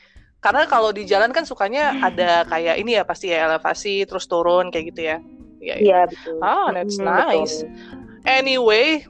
[0.45, 4.69] karena kalau di jalan kan sukanya ada kayak ini ya pasti ya elevasi terus turun
[4.69, 5.19] kayak gitu ya
[5.64, 6.01] Iya, ya.
[6.05, 6.37] betul.
[6.45, 7.64] Oh, that's hmm, nice.
[7.64, 8.13] Betul.
[8.25, 9.05] Anyway,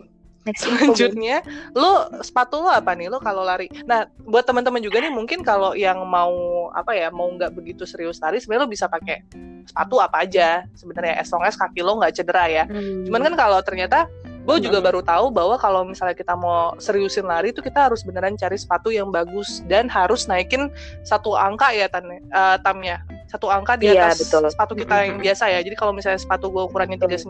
[0.61, 1.41] selanjutnya
[1.73, 3.09] lu sepatu lu apa nih?
[3.09, 7.33] Lu kalau lari nah buat teman-teman juga nih mungkin kalau yang mau apa ya mau
[7.33, 9.25] nggak begitu serius lari sebenarnya lo bisa pakai
[9.65, 10.69] sepatu apa aja.
[10.77, 12.65] Sebenarnya as long as kaki lo nggak cedera ya.
[12.69, 13.09] Hmm.
[13.09, 14.05] cuman kan kalau ternyata
[14.45, 14.87] gue juga hmm.
[14.87, 18.93] baru tahu bahwa kalau misalnya kita mau seriusin lari itu kita harus beneran cari sepatu
[18.93, 20.69] yang bagus dan harus naikin
[21.01, 23.01] satu angka ya tan uh, tamnya
[23.33, 24.47] satu angka di iya, atas betul.
[24.53, 25.59] sepatu kita yang biasa ya.
[25.65, 27.27] Jadi kalau misalnya sepatu gue ukurannya 39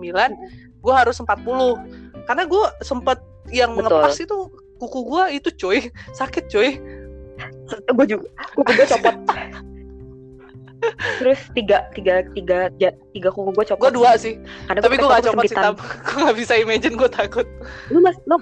[0.85, 3.89] gue harus 40 karena gue sempet yang betul.
[3.89, 4.37] ngepas itu
[4.83, 5.79] kuku gue itu coy
[6.13, 6.77] sakit coy
[7.97, 8.27] gue juga
[8.59, 9.17] kuku gue copot
[11.19, 12.69] terus tiga tiga tiga
[13.11, 14.39] tiga kuku gue copot gue dua sih.
[14.67, 15.57] Karena tapi gue gak copot sih
[16.09, 17.47] gue gak bisa imagine gue takut.
[17.91, 18.37] Lu mas lu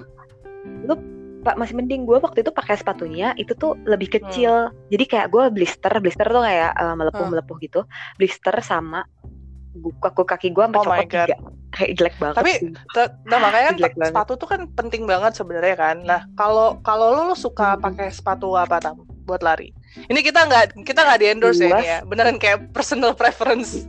[0.87, 0.95] lu
[1.43, 4.71] pak masih mending gue waktu itu pakai sepatunya itu tuh lebih kecil.
[4.71, 4.75] Hmm.
[4.87, 7.81] jadi kayak gue blister blister tuh kayak uh, melepuh melepuh gitu.
[8.15, 9.03] Blister sama
[9.99, 11.35] kaku kaki gue sampai Oh copot tiga.
[11.73, 12.51] Kayak jelek banget Tapi
[13.25, 14.13] nah makanya Jelek banget.
[14.13, 15.95] sepatu tuh kan penting banget sebenarnya kan.
[16.05, 17.81] Nah kalau kalau lo, lo suka Hmm.
[17.81, 19.01] pakai sepatu apa tam?
[19.25, 19.73] Buat lari?
[19.93, 21.97] Ini kita nggak kita nggak di endorse ya ya.
[22.05, 23.85] Beneran kayak personal preference.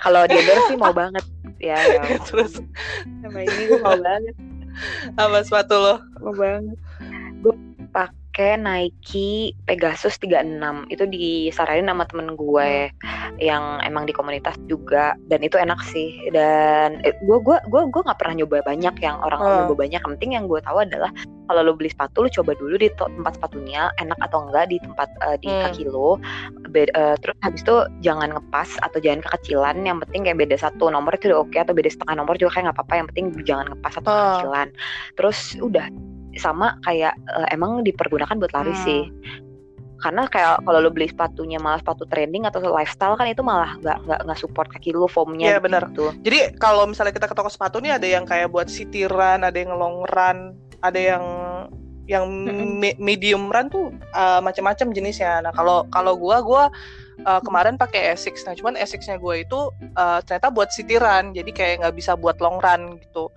[0.00, 1.24] kalau dia sih mau banget
[1.60, 2.02] ya, ya.
[2.24, 2.60] Terus
[3.20, 4.34] sama ini gue mau banget
[5.18, 5.94] apa sepatu lo?
[6.22, 6.78] mau banget
[7.42, 7.54] gue
[8.40, 12.88] pakai Nike Pegasus 36 itu disaranin sama temen gue
[13.36, 15.12] yang emang di komunitas juga.
[15.28, 16.32] Dan itu enak sih.
[16.32, 19.56] Dan eh, gue gue gue gue nggak pernah nyoba banyak yang orang Hmm.
[19.68, 20.00] nyoba banyak.
[20.00, 21.12] Yang penting yang gue tahu adalah
[21.52, 25.08] kalau lo beli sepatu lo coba dulu di tempat sepatunya enak atau enggak di tempat
[25.28, 25.60] eh, di Hmm.
[25.68, 26.16] kaki lo
[26.72, 29.84] Be- eh, terus habis itu jangan ngepas atau jangan kekecilan.
[29.84, 32.72] Yang penting kayak beda satu nomor itu udah oke atau beda setengah nomor juga kayak
[32.72, 32.94] nggak apa-apa.
[33.04, 34.16] Yang penting jangan ngepas atau Oh.
[34.16, 34.68] kekecilan.
[35.20, 35.86] Terus udah
[36.36, 38.84] sama kayak eh, emang dipergunakan buat lari Hmm.
[38.84, 39.02] sih
[40.00, 43.98] karena kayak kalau lo beli sepatunya malah sepatu trending atau lifestyle kan itu malah nggak
[44.08, 45.92] nggak nggak support kaki lo foamnya Iya, benar.
[45.92, 49.44] gitu Jadi kalau misalnya kita ke toko sepatu nih ada yang kayak buat city run,
[49.44, 51.24] ada yang long run, ada yang
[52.08, 52.24] yang
[52.74, 55.44] me- medium run tuh uh, macam-macam jenisnya.
[55.44, 56.62] Nah kalau kalau gua gua
[57.22, 58.42] uh, kemarin pakai Essex.
[58.42, 62.40] Nah cuman Essex-nya gua itu uh, ternyata buat city run, jadi kayak nggak bisa buat
[62.40, 63.28] long run gitu.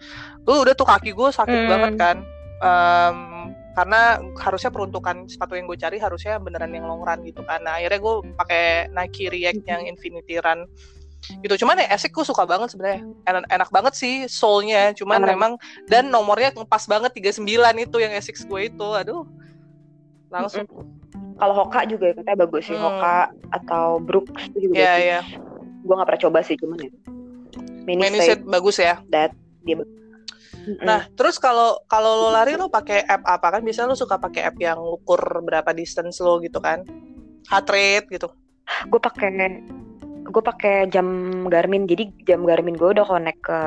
[0.47, 1.69] Lu udah tuh kaki gue sakit Hmm.
[1.69, 2.17] banget kan.
[2.63, 7.59] Um, karena harusnya peruntukan sepatu yang gue cari harusnya beneran yang long run gitu kan.
[7.65, 10.69] Nah akhirnya gue pakai Nike React yang Infinity Run
[11.41, 11.65] gitu.
[11.65, 13.01] Cuman ya Essex gue suka banget sebenarnya.
[13.27, 14.93] Enak, enak banget sih soulnya.
[14.93, 15.29] Cuman Enak.
[15.35, 15.51] memang
[15.89, 17.43] dan nomornya ngepas banget 39
[17.81, 18.87] itu yang Essex gue itu.
[18.93, 19.25] Aduh.
[20.29, 20.69] Langsung.
[21.33, 22.85] Kalau Hoka juga ya, katanya bagus sih Hmm.
[22.85, 23.17] Hoka
[23.57, 25.01] atau Brooks itu juga bagus.
[25.01, 25.21] ya
[25.83, 26.91] gue nggak pernah coba sih cuman ya.
[27.83, 29.03] Mini, mini bagus ya.
[29.11, 29.35] That
[29.67, 30.02] dia bagus.
[30.63, 33.59] Nah terus kalau kalau lo lari lo pakai app apa?
[33.59, 36.87] Kan biasanya lo suka pakai app yang ukur berapa distance lo gitu kan?
[37.51, 38.31] Heart rate gitu.
[38.87, 39.29] Gue pakai
[40.33, 41.05] gue pakai jam
[41.47, 41.85] Garmin.
[41.85, 43.59] Jadi jam Garmin gue udah connect ke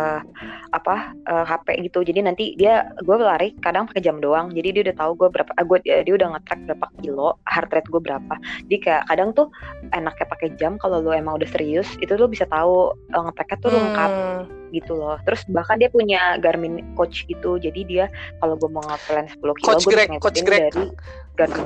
[0.75, 2.03] apa eh, HP gitu.
[2.03, 4.51] Jadi nanti dia gue lari kadang pakai jam doang.
[4.51, 7.89] Jadi dia udah tahu gue berapa ah, gue dia udah nge-track berapa kilo heart rate
[7.89, 8.35] gue berapa.
[8.67, 9.47] Jadi kayak kadang tuh
[9.95, 13.71] enaknya pakai jam kalau lo emang udah serius itu lo bisa tahu eh, nge-tracknya tuh
[13.71, 15.17] lengkap Hmm, gitu loh.
[15.29, 17.61] Terus bahkan dia punya Garmin coach gitu.
[17.61, 18.05] Jadi dia
[18.43, 20.73] kalau gue mau nge-plan 10 kilo Coach gue Greg, Coach Greg.
[20.73, 20.85] dari
[21.37, 21.65] Garmin.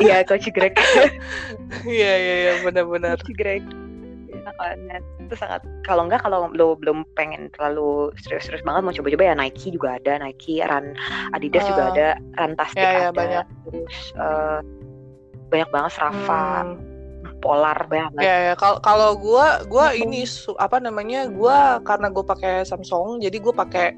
[0.00, 0.74] Iya coach Greg.
[1.84, 3.20] Iya iya iya benar-benar.
[3.20, 3.62] Coach Greg
[4.52, 5.02] Banget.
[5.18, 9.68] itu sangat kalau enggak kalau lo belum pengen terlalu serius-serius banget mau coba-coba ya Nike
[9.70, 10.92] juga ada Nike Run
[11.32, 11.90] Adidas juga Ah.
[11.90, 13.46] ada Runtastic Ya, ya, ada banyak.
[13.64, 14.58] terus eh,
[15.46, 16.76] banyak banget Strava Hmm.
[17.38, 18.54] Polar banyak banget Ya, ya.
[18.54, 20.00] kalau kalau gua gua Hmm.
[20.02, 20.24] ini
[20.56, 21.24] apa namanya?
[21.26, 23.88] Gua karena gue pakai Samsung, jadi gue pakai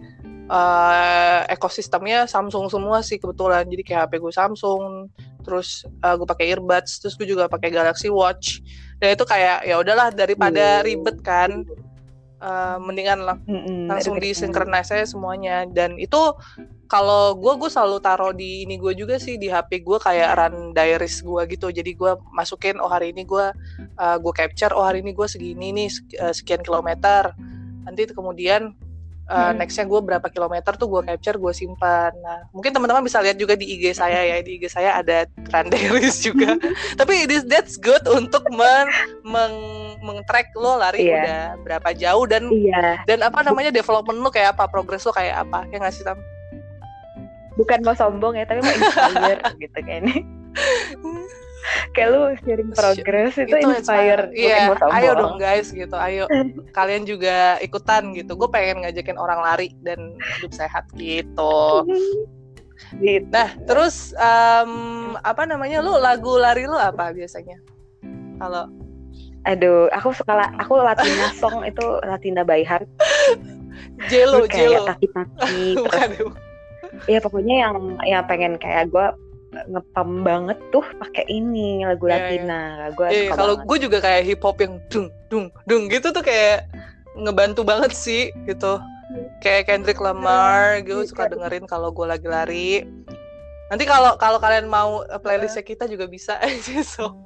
[0.46, 3.66] eh, ekosistemnya Samsung semua sih kebetulan.
[3.66, 5.10] Jadi kayak HP gue Samsung,
[5.42, 8.62] terus gue pakai earbuds, terus gue juga pakai Galaxy Watch.
[8.96, 10.84] Dan itu kayak ya udahlah daripada Hmm.
[10.84, 11.50] ribet kan,
[12.40, 15.68] eh, mendingan lang- Mm-mm, langsung disinkronize aja semuanya.
[15.68, 16.16] Dan itu
[16.86, 20.56] kalau gue gue selalu taruh di ini gue juga sih di HP gue kayak run
[20.70, 21.68] diaries gue gitu.
[21.68, 23.46] Jadi gue masukin oh hari ini gue
[23.98, 25.88] uh, gue capture oh hari ini gue segini nih
[26.22, 27.34] uh, sekian kilometer.
[27.84, 28.72] Nanti kemudian
[29.26, 29.58] uh, Hmm.
[29.58, 32.12] nextnya gue berapa kilometer tuh gue capture gue simpan.
[32.22, 35.66] Nah mungkin teman-teman bisa lihat juga di IG saya ya di IG saya ada run
[35.68, 36.54] diaries juga.
[37.00, 38.86] Tapi it is, that's good untuk men,
[39.22, 39.54] meng,
[40.00, 41.18] meng-track lo lari Iya.
[41.18, 45.42] udah berapa jauh dan iya dan apa namanya development lu kayak apa progress lu kayak
[45.42, 46.18] apa ya nggak sih tam
[47.56, 50.14] bukan mau sombong ya tapi mau inspire gitu kayaknya
[51.92, 54.92] kayak lu sharing progress itu, inspire, bukan iya sombong.
[54.94, 56.24] ayo dong guys gitu ayo
[56.76, 61.82] kalian juga ikutan gitu gue pengen ngajakin orang lari dan hidup sehat gitu
[63.00, 63.24] Gitu.
[63.32, 64.72] nah terus em,
[65.18, 67.56] apa namanya lu lagu lari lu apa biasanya
[68.36, 68.68] kalau
[69.46, 72.90] Aduh, aku suka la- aku Latina song itu Latina by heart.
[74.10, 76.26] Jelo kayak Jelo taki-taki terus bukan ya?
[77.06, 79.06] ya pokoknya yang yang pengen kayak gue
[79.64, 82.60] ngepam banget tuh pakai ini lagu Iya, Latina.
[82.92, 86.20] Gue Eh, suka kalau gue juga kayak hip hop yang dung dung dung gitu tuh
[86.20, 86.68] kayak
[87.16, 88.76] ngebantu banget sih gitu.
[89.40, 92.70] Kayak Kendrick Lamar, gue suka dengerin kalau gue lagi lari.
[93.66, 97.16] Nanti kalau kalau kalian mau eh, playlistnya kita juga bisa aja so.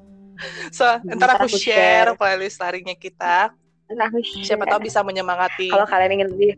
[0.73, 3.53] So, ntar aku share playlist larinya kita.
[3.91, 4.07] Nah,
[4.41, 5.67] Siapa tahu bisa menyemangati.
[5.67, 6.51] kalau kalian ingin lebih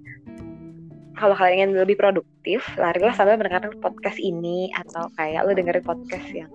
[1.22, 6.26] kalau kalian ingin lebih produktif, larilah sambil mendengarkan podcast ini atau kayak lo dengerin podcast
[6.28, 6.50] yang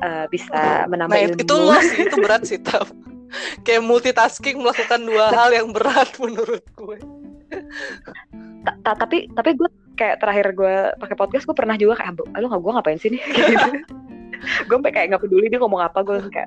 [0.00, 1.38] eh, bisa menambah Nah, ilmu.
[1.38, 2.88] itu lo sih, itu berat sih, Tam.
[3.60, 6.96] Kayak multitasking melakukan dua hal yang berat menurut gue.
[8.64, 12.26] Ta- ta- tapi tapi gue kayak terakhir gue pakai podcast gue pernah juga kayak "Aduh,
[12.38, 13.70] lu nggak gue ngapain sih nih Kayak gitu.
[14.38, 16.46] gue sampai kayak nggak peduli dia ngomong apa gue kayak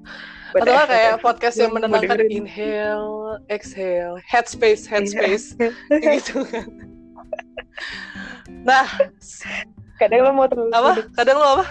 [0.56, 5.60] atau kayak podcast yang menenangkan inhale exhale headspace headspace
[5.92, 6.66] gitu kan
[8.68, 8.86] nah
[9.98, 10.92] kadang lo mau terlalu apa?
[10.98, 11.16] produktif.
[11.18, 11.66] kadang lo apa?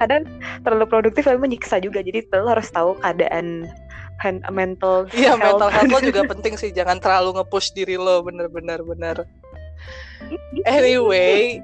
[0.00, 0.22] Kadang
[0.64, 2.00] terlalu produktif tapi menyiksa juga.
[2.00, 3.68] Jadi lo harus tahu keadaan
[4.50, 6.72] mental iya mental health lo juga penting sih.
[6.72, 8.24] Jangan terlalu nge-push diri lo.
[8.24, 9.28] Bener-bener bener
[10.66, 11.62] anyway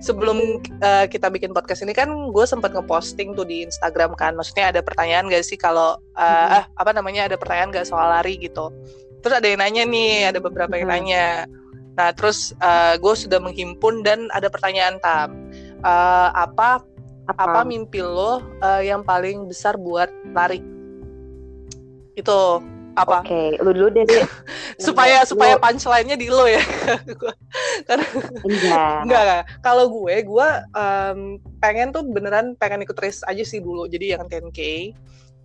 [0.00, 4.38] sebelum uh, kita bikin podcast ini kan gue sempat ngeposting tuh di Instagram kan.
[4.38, 8.72] Maksudnya ada pertanyaan gak sih kalau uh, apa namanya ada pertanyaan gak soal lari gitu.
[9.20, 11.50] Terus ada yang nanya nih ada beberapa yang nanya
[11.96, 15.48] Nah, terus uh, gue sudah menghimpun dan ada pertanyaan tam,
[15.80, 16.84] uh, apa,
[17.26, 20.60] apa apa mimpi lo uh, yang paling besar buat lari?
[22.14, 22.60] Itu
[22.96, 23.20] apa?
[23.20, 23.48] Oke, okay.
[23.60, 24.04] lu dulu deh.
[24.86, 26.64] supaya lu, supaya punchline-nya di lo ya.
[27.88, 28.06] Karena
[28.48, 28.96] enggak.
[29.04, 31.18] enggak, Kalau gue, gue um,
[31.60, 33.84] pengen tuh beneran pengen ikut race aja sih dulu.
[33.88, 34.92] Jadi yang 10K.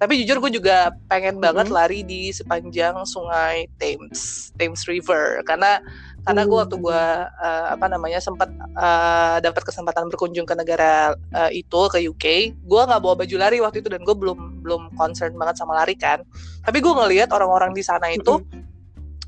[0.01, 1.77] Tapi jujur gue juga pengen banget mm -hmm.
[1.77, 5.45] lari di sepanjang sungai Thames, Thames River.
[5.45, 5.77] Karena
[6.25, 11.49] karena gue waktu gue uh, apa namanya sempat uh, dapat kesempatan berkunjung ke negara uh,
[11.53, 12.25] itu ke UK
[12.61, 15.93] gue nggak bawa baju lari waktu itu dan gue belum belum concern banget sama lari
[15.93, 16.25] kan.
[16.65, 18.41] Tapi gue ngelihat orang-orang di sana itu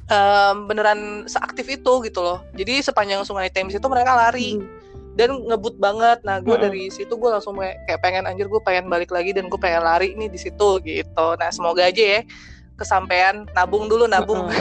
[0.10, 2.42] um, beneran seaktif itu gitu loh.
[2.58, 4.58] Jadi sepanjang sungai Thames itu mereka lari
[5.14, 9.14] dan ngebut banget nah gue dari situ gue langsung kayak pengen anjir gue pengen balik
[9.14, 12.22] lagi dan gue pengen lari nih di situ gitu nah semoga aja ya
[12.78, 14.50] kesampaian nabung dulu nabung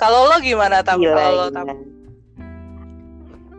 [0.00, 1.02] Kalau lo gimana tam?
[1.02, 1.68] Kalau lo tam?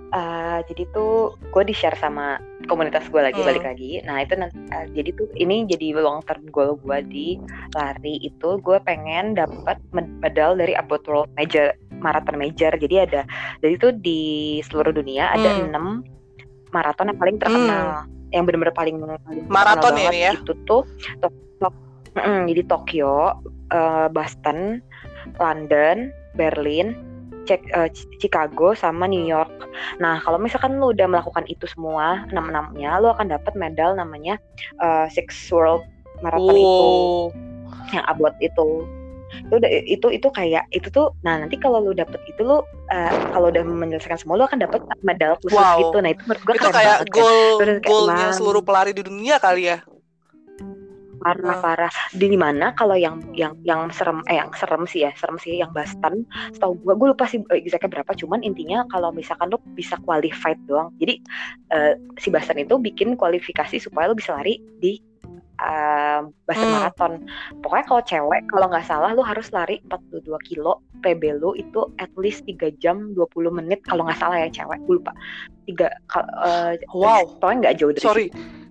[0.07, 2.39] Uh, jadi tuh gue di share sama
[2.71, 3.47] komunitas gue lagi hmm.
[3.47, 3.99] balik lagi.
[4.07, 7.27] Nah itu uh, jadi tuh ini jadi long term goal gue di
[7.75, 12.71] lari itu gue pengen dapat medal dari Abot World Major Marathon Major.
[12.75, 13.21] Jadi ada
[13.61, 15.67] jadi tuh di seluruh dunia ada hmm.
[15.71, 15.85] enam
[16.75, 18.33] maraton yang paling terkenal, hmm.
[18.35, 20.31] yang benar-benar paling, paling maraton ini ya.
[20.35, 20.83] Itu tuh
[21.23, 21.27] to,
[21.63, 21.69] to,
[22.19, 23.39] mm, jadi Tokyo,
[23.71, 24.83] uh, Boston,
[25.39, 26.95] London, Berlin,
[27.47, 27.87] Cek, uh,
[28.19, 29.51] Chicago sama New York.
[30.03, 34.35] Nah, kalau misalkan lu udah melakukan itu semua enam-enamnya, lu akan dapat medal namanya
[34.83, 35.87] uh, Six World
[36.19, 36.59] Marathon oh.
[36.59, 36.83] itu,
[37.95, 38.83] yang abot itu.
[39.47, 41.13] Itu itu itu kayak itu tuh.
[41.23, 42.63] Nah, nanti kalau lu dapet itu lu uh,
[43.33, 45.79] kalau udah menyelesaikan semua, lu akan dapat medal khusus wow.
[45.79, 45.97] gitu.
[45.99, 47.13] Nah, itu menurut gue itu kayak kan.
[47.13, 47.69] goal kan.
[47.83, 49.79] goalnya seluruh pelari di dunia kali ya
[51.17, 55.35] parah parah di mana kalau yang yang yang serem eh yang serem sih ya serem
[55.41, 56.23] sih yang Boston
[56.53, 60.59] setahu gue gue lupa sih eh, exactnya berapa cuman intinya kalau misalkan lo bisa qualified
[60.69, 61.19] doang jadi
[61.73, 65.01] uh, si Boston itu bikin kualifikasi supaya lo bisa lari di
[65.61, 66.75] uh, Boston hmm.
[66.77, 67.13] Marathon
[67.61, 70.81] pokoknya kalau cewek kalau nggak salah lo harus lari 42 kilo.
[70.97, 74.81] PB lo itu at least 3 jam 20 menit kalau nggak salah ya cewek.
[74.89, 75.13] Gue lupa.
[75.69, 77.21] Tiga uh, wow.
[77.37, 78.27] pokoknya nggak jauh dari sorry.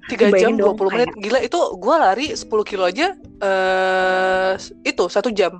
[0.07, 4.55] tiga jam dua puluh menit gila itu gue lari 10 kilo aja uh,
[4.87, 5.59] itu satu jam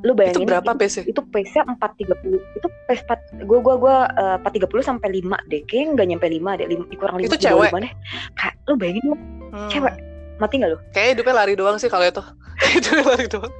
[0.00, 3.96] lu bayangin itu berapa pace itu nya empat tiga puluh itu empat gue gue gue
[4.16, 5.62] eh, empat tiga puluh sampai lima deh.
[5.68, 7.70] Kayak nggak nyampe lima deh lima kurang lima itu cewek?
[7.70, 7.92] deh.
[8.38, 9.70] Kayak lu bayangin lu hmm.
[9.70, 9.94] cewek.
[10.40, 10.78] Mati nggak lu?
[10.96, 12.22] Kayak hidupnya lari doang sih kalau itu.
[12.76, 13.52] Hidupnya lari doang.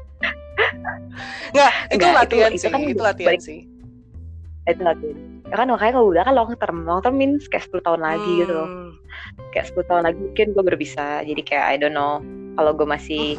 [1.50, 3.60] Nggak itu Nggak, latihan itu, sih itu, kan itu latihan balik, sih.
[4.64, 5.18] Itu latihan.
[5.50, 8.30] Ya kan makanya kalau udah kan long term long term means kayak 10 tahun lagi
[8.30, 8.40] hmm.
[8.46, 8.68] gitu loh.
[8.70, 8.90] Hmm.
[9.50, 12.22] kayak 10 tahun lagi mungkin gue baru bisa jadi kayak I don't know
[12.54, 13.36] kalau gue masih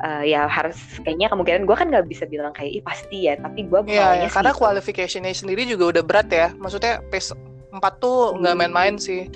[0.00, 3.68] uh, ya harus kayaknya kemungkinan gue kan nggak bisa bilang kayak Ih, pasti ya tapi
[3.68, 7.36] gue ya, ya, karena qualificationnya sendiri juga udah berat ya maksudnya pace
[7.72, 8.60] 4 tuh nggak hmm.
[8.64, 9.28] main-main sih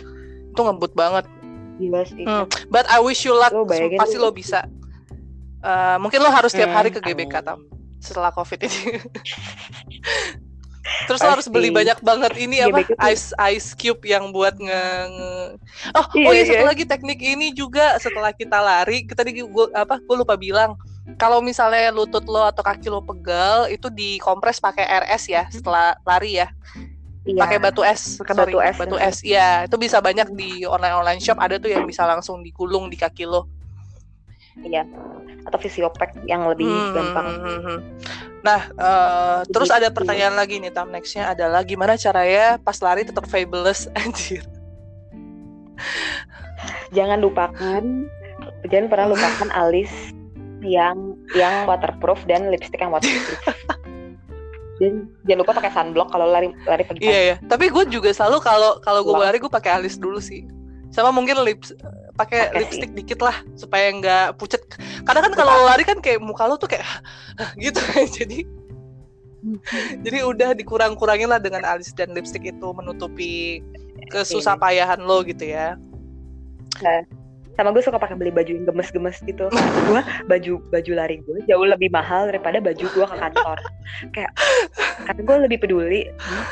[0.53, 1.29] itu ngebut banget
[1.77, 2.25] Gila sih.
[2.25, 2.49] Hmm.
[2.73, 3.53] But I wish you luck.
[3.53, 4.65] Lo pasti lo bisa.
[5.61, 7.69] Uh, mungkin lo harus tiap hari ke hmm, GBK tam
[8.01, 8.81] setelah COVID ini.
[11.05, 12.81] Terus lo harus beli banyak banget ini apa?
[13.13, 14.83] ice ice cube yang buat nge,
[15.93, 16.45] oh iya, oh iya.
[16.49, 16.71] satu iya.
[16.73, 20.75] lagi teknik ini juga setelah kita lari kita di gua apa gue lupa bilang.
[21.23, 26.43] Kalau misalnya lutut lo atau kaki lo pegal itu dikompres pakai RS ya setelah lari
[26.43, 26.51] ya.
[27.27, 27.43] Iya.
[27.43, 29.17] pakai batu es pakai batu es batu es.
[29.23, 31.39] Iya itu bisa banyak di online online shop.
[31.39, 33.47] Ada tuh yang bisa langsung dikulung di kaki lo
[34.65, 34.85] iya
[35.47, 37.81] atau fisiopack yang lebih hmm, gampang hmm, hmm, hmm.
[38.47, 43.27] Nah, uh, terus ada pertanyaan lagi nih, tam nextnya adalah gimana caranya pas lari tetap
[43.27, 44.47] fabulous, anjir.
[46.95, 47.83] Jangan lupakan,
[48.71, 49.91] jangan pernah lupakan alis
[50.63, 53.43] yang yang waterproof dan lipstick yang waterproof.
[54.81, 57.03] dan jangan lupa pakai sunblock kalau lari lari pagi.
[57.03, 57.37] Iya ya.
[57.51, 60.47] Tapi gue juga selalu kalau kalau gue lari gue pakai alis dulu sih.
[60.95, 61.75] Sama mungkin lips
[62.17, 62.99] pakai lipstick sih.
[62.99, 64.63] dikit lah supaya nggak pucet.
[65.05, 66.85] Karena kan kalau lari kan kayak muka lo tuh kayak
[67.61, 67.79] gitu
[68.17, 68.39] jadi
[70.03, 73.63] jadi udah dikurang-kurangin lah dengan alis dan lipstick itu menutupi
[74.11, 75.79] kesusah payahan lo gitu ya.
[76.83, 77.01] Nah,
[77.57, 79.49] sama gue suka pakai beli baju yang gemes-gemes gitu
[79.89, 83.59] gue baju baju lari gue jauh lebih mahal daripada baju gue ke kantor
[84.13, 84.33] kayak
[85.09, 86.01] karena gue lebih peduli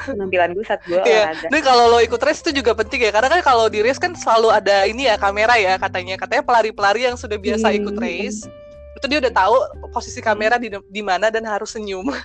[0.09, 1.29] penampilan gue saat gue yeah.
[1.29, 1.47] olahraga.
[1.53, 4.17] Ini kalau lo ikut race itu juga penting ya karena kan kalau di race kan
[4.17, 7.79] selalu ada ini ya kamera ya katanya katanya pelari-pelari yang sudah biasa hmm.
[7.85, 8.49] ikut race
[8.95, 9.55] itu dia udah tahu
[9.93, 12.09] posisi kamera di di mana dan harus senyum.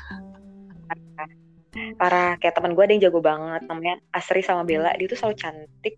[1.99, 5.35] Parah kayak teman gue ada yang jago banget namanya Asri sama Bella dia tuh selalu
[5.37, 5.95] cantik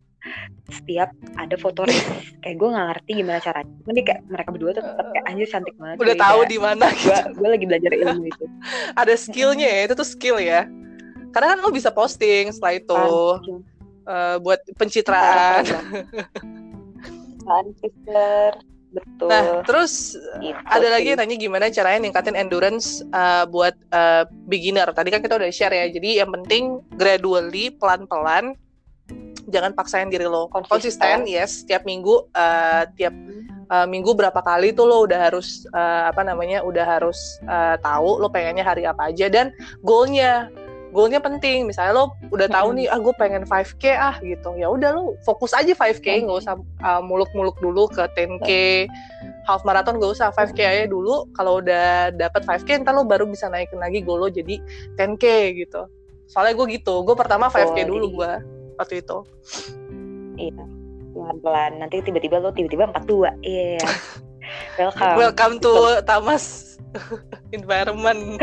[0.69, 2.05] setiap ada foto race
[2.45, 3.73] kayak gue nggak ngerti gimana caranya.
[3.81, 6.85] Cuman dia kayak mereka berdua tuh tetap kayak anjir cantik banget udah tahu di mana
[6.93, 8.45] gue gue lagi belajar ilmu itu.
[8.93, 10.69] Ada skillnya ya itu tuh skill ya.
[11.31, 13.03] Karena kan lo bisa posting setelah itu
[14.05, 15.65] uh, buat pencitraan.
[17.81, 18.61] Sister
[18.91, 19.27] betul.
[19.31, 20.13] Nah terus
[20.43, 20.93] itu ada sih.
[20.93, 24.85] lagi yang nanya gimana caranya ningkatin endurance uh, buat uh, beginner.
[24.93, 28.53] Tadi kan kita udah share ya jadi yang penting gradually pelan-pelan
[29.49, 30.47] jangan paksain diri lo.
[30.51, 31.67] Konsisten, konsisten yes.
[31.67, 33.13] Tiap minggu uh, tiap
[33.71, 38.21] uh, minggu berapa kali tuh lo udah harus uh, apa namanya udah harus uh, tahu
[38.21, 39.31] lo pengennya hari apa aja.
[39.31, 39.51] Dan
[39.81, 40.51] goalnya
[40.95, 41.65] goalnya penting.
[41.65, 44.55] Misalnya lo udah tahu nih ah gue pengen 5k ah gitu.
[44.59, 48.49] Ya udah lo fokus aja 5k nggak usah uh, muluk-muluk dulu ke 10k
[49.49, 50.29] half marathon gak usah.
[50.29, 51.25] 5k aja dulu.
[51.33, 54.61] Kalau udah dapat 5k ntar lo baru bisa naikin lagi goal lo jadi
[54.95, 55.25] 10k
[55.57, 55.89] gitu.
[56.29, 57.03] Soalnya gue gitu.
[57.03, 59.17] Gue pertama 5k dulu gue waktu itu.
[60.37, 60.63] Iya
[61.11, 61.71] pelan-pelan.
[61.83, 63.79] Nanti tiba-tiba lo tiba-tiba 42 iya.
[63.79, 63.95] Yeah.
[64.79, 65.71] welcome welcome to
[66.03, 66.75] Tamas
[67.55, 68.41] environment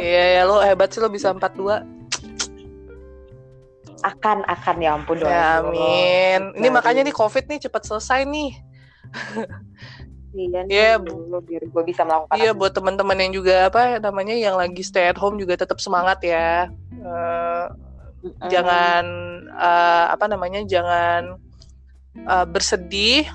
[0.00, 2.00] iya ya lo hebat sih lo bisa 42
[4.00, 4.76] akan akan.
[4.80, 6.56] Ya ampun doain ya, amin.
[6.56, 8.56] Ini makanya nih covid nih cepat selesai nih
[10.30, 10.94] Iya, yeah,
[11.42, 12.38] biar gue bisa melakukan.
[12.38, 16.22] Iya, buat teman-teman yang juga apa namanya yang lagi stay at home juga tetap semangat
[16.22, 16.70] ya.
[17.02, 17.66] Uh, uh.
[18.46, 19.04] jangan
[19.50, 21.34] uh, apa namanya jangan
[22.30, 23.26] uh, bersedih.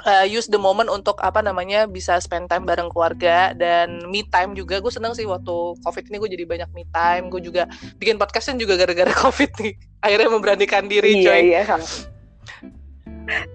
[0.00, 4.56] Uh, use the moment untuk apa namanya bisa spend time bareng keluarga dan me time
[4.56, 4.80] juga.
[4.80, 7.28] Gue seneng sih waktu covid ini gue jadi banyak me time.
[7.28, 7.68] Gue juga
[8.00, 9.76] bikin podcastan juga gara-gara covid nih.
[10.00, 11.40] Akhirnya memberanikan diri iya, coy.
[11.44, 11.60] iya,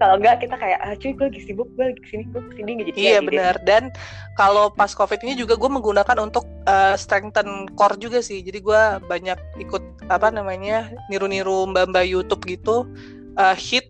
[0.00, 2.52] kalau enggak kita kayak ah, cuy gue lagi sibuk gue lagi ke sini gue ke
[2.58, 3.92] sini nggak jadi iya benar dan
[4.36, 8.44] kalau pas covid ini juga gue menggunakan untuk uh, strengthen core juga sih.
[8.44, 9.80] Jadi gue banyak ikut
[10.12, 12.84] apa namanya niru-niru mbak-mbak YouTube gitu
[13.40, 13.88] uh, hit.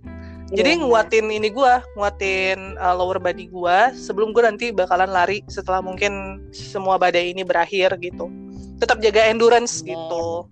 [0.55, 5.43] Iya, jadi nguatin ini gue nguatin uh, lower body gue sebelum gue nanti bakalan lari
[5.51, 8.31] setelah mungkin semua badai ini berakhir gitu.
[8.79, 9.99] Tetap jaga endurance yeah.
[9.99, 10.47] gitu.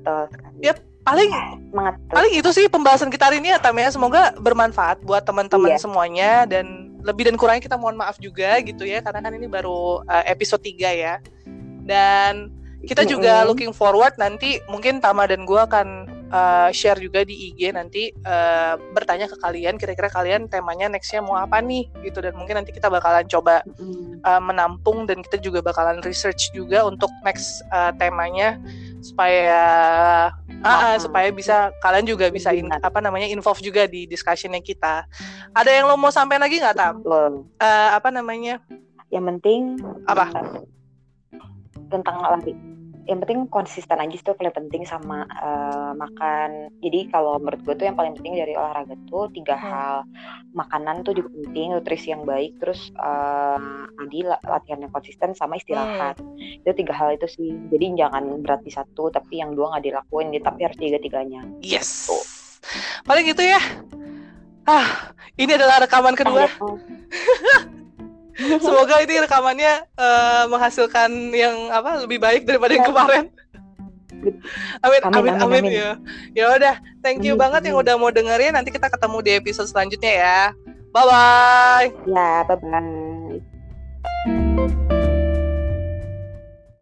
[0.00, 0.28] betul
[0.64, 1.30] yep paling
[1.72, 1.94] Semangat.
[2.12, 5.80] paling itu sih pembahasan kita hari ini ya Tam ya semoga bermanfaat buat teman-teman iya.
[5.80, 10.04] semuanya dan lebih dan kurangnya kita mohon maaf juga gitu ya karena kan ini baru
[10.04, 11.14] uh, episode 3 ya
[11.88, 12.52] dan
[12.84, 13.48] kita juga mm -hmm.
[13.48, 18.78] looking forward nanti mungkin Tama dan gue akan uh, share juga di IG nanti uh,
[18.94, 22.88] bertanya ke kalian kira-kira kalian temanya nextnya mau apa nih gitu dan mungkin nanti kita
[22.88, 23.60] bakalan coba
[24.24, 28.56] uh, menampung dan kita juga bakalan research juga untuk next uh, temanya
[29.04, 29.62] supaya
[30.64, 35.04] uh, uh, supaya bisa kalian juga bisa in, apa namanya involve juga di discussionnya kita.
[35.52, 36.94] Ada yang lo mau sampaikan lagi nggak tam?
[37.04, 37.44] Uh,
[37.92, 38.60] apa namanya?
[39.10, 39.60] Yang penting
[40.06, 40.30] apa?
[41.90, 42.79] Tentang lari
[43.10, 46.70] yang penting konsisten aja itu paling penting sama uh, makan.
[46.78, 49.66] Jadi kalau menurut gue tuh yang paling penting dari olahraga tuh tiga hmm.
[49.66, 49.96] hal.
[50.54, 53.58] Makanan tuh juga penting nutrisi yang baik terus uh,
[53.98, 56.22] tadi latihan yang konsisten sama istirahat.
[56.22, 56.38] Hmm.
[56.38, 57.50] itu tiga hal itu sih.
[57.74, 60.30] Jadi jangan berat di satu tapi yang dua nggak dilakuin.
[60.38, 61.42] Tapi harus tiga tiganya.
[61.58, 62.06] Yes.
[62.06, 62.22] Tuh.
[63.02, 63.58] paling gitu ya.
[64.70, 66.46] Ah ini adalah rekaman kedua
[68.64, 73.24] Semoga ini rekamannya uh, menghasilkan yang apa lebih baik daripada yang kemarin.
[74.84, 75.72] Amin, amin, amin, amin, amin.
[75.72, 75.90] ya.
[76.36, 77.68] Ya udah, thank you amin, banget amin.
[77.72, 78.52] yang udah mau dengerin.
[78.52, 80.40] Nanti kita ketemu di episode selanjutnya ya.
[80.92, 81.88] Bye bye.
[82.04, 83.09] Ya, bye bye.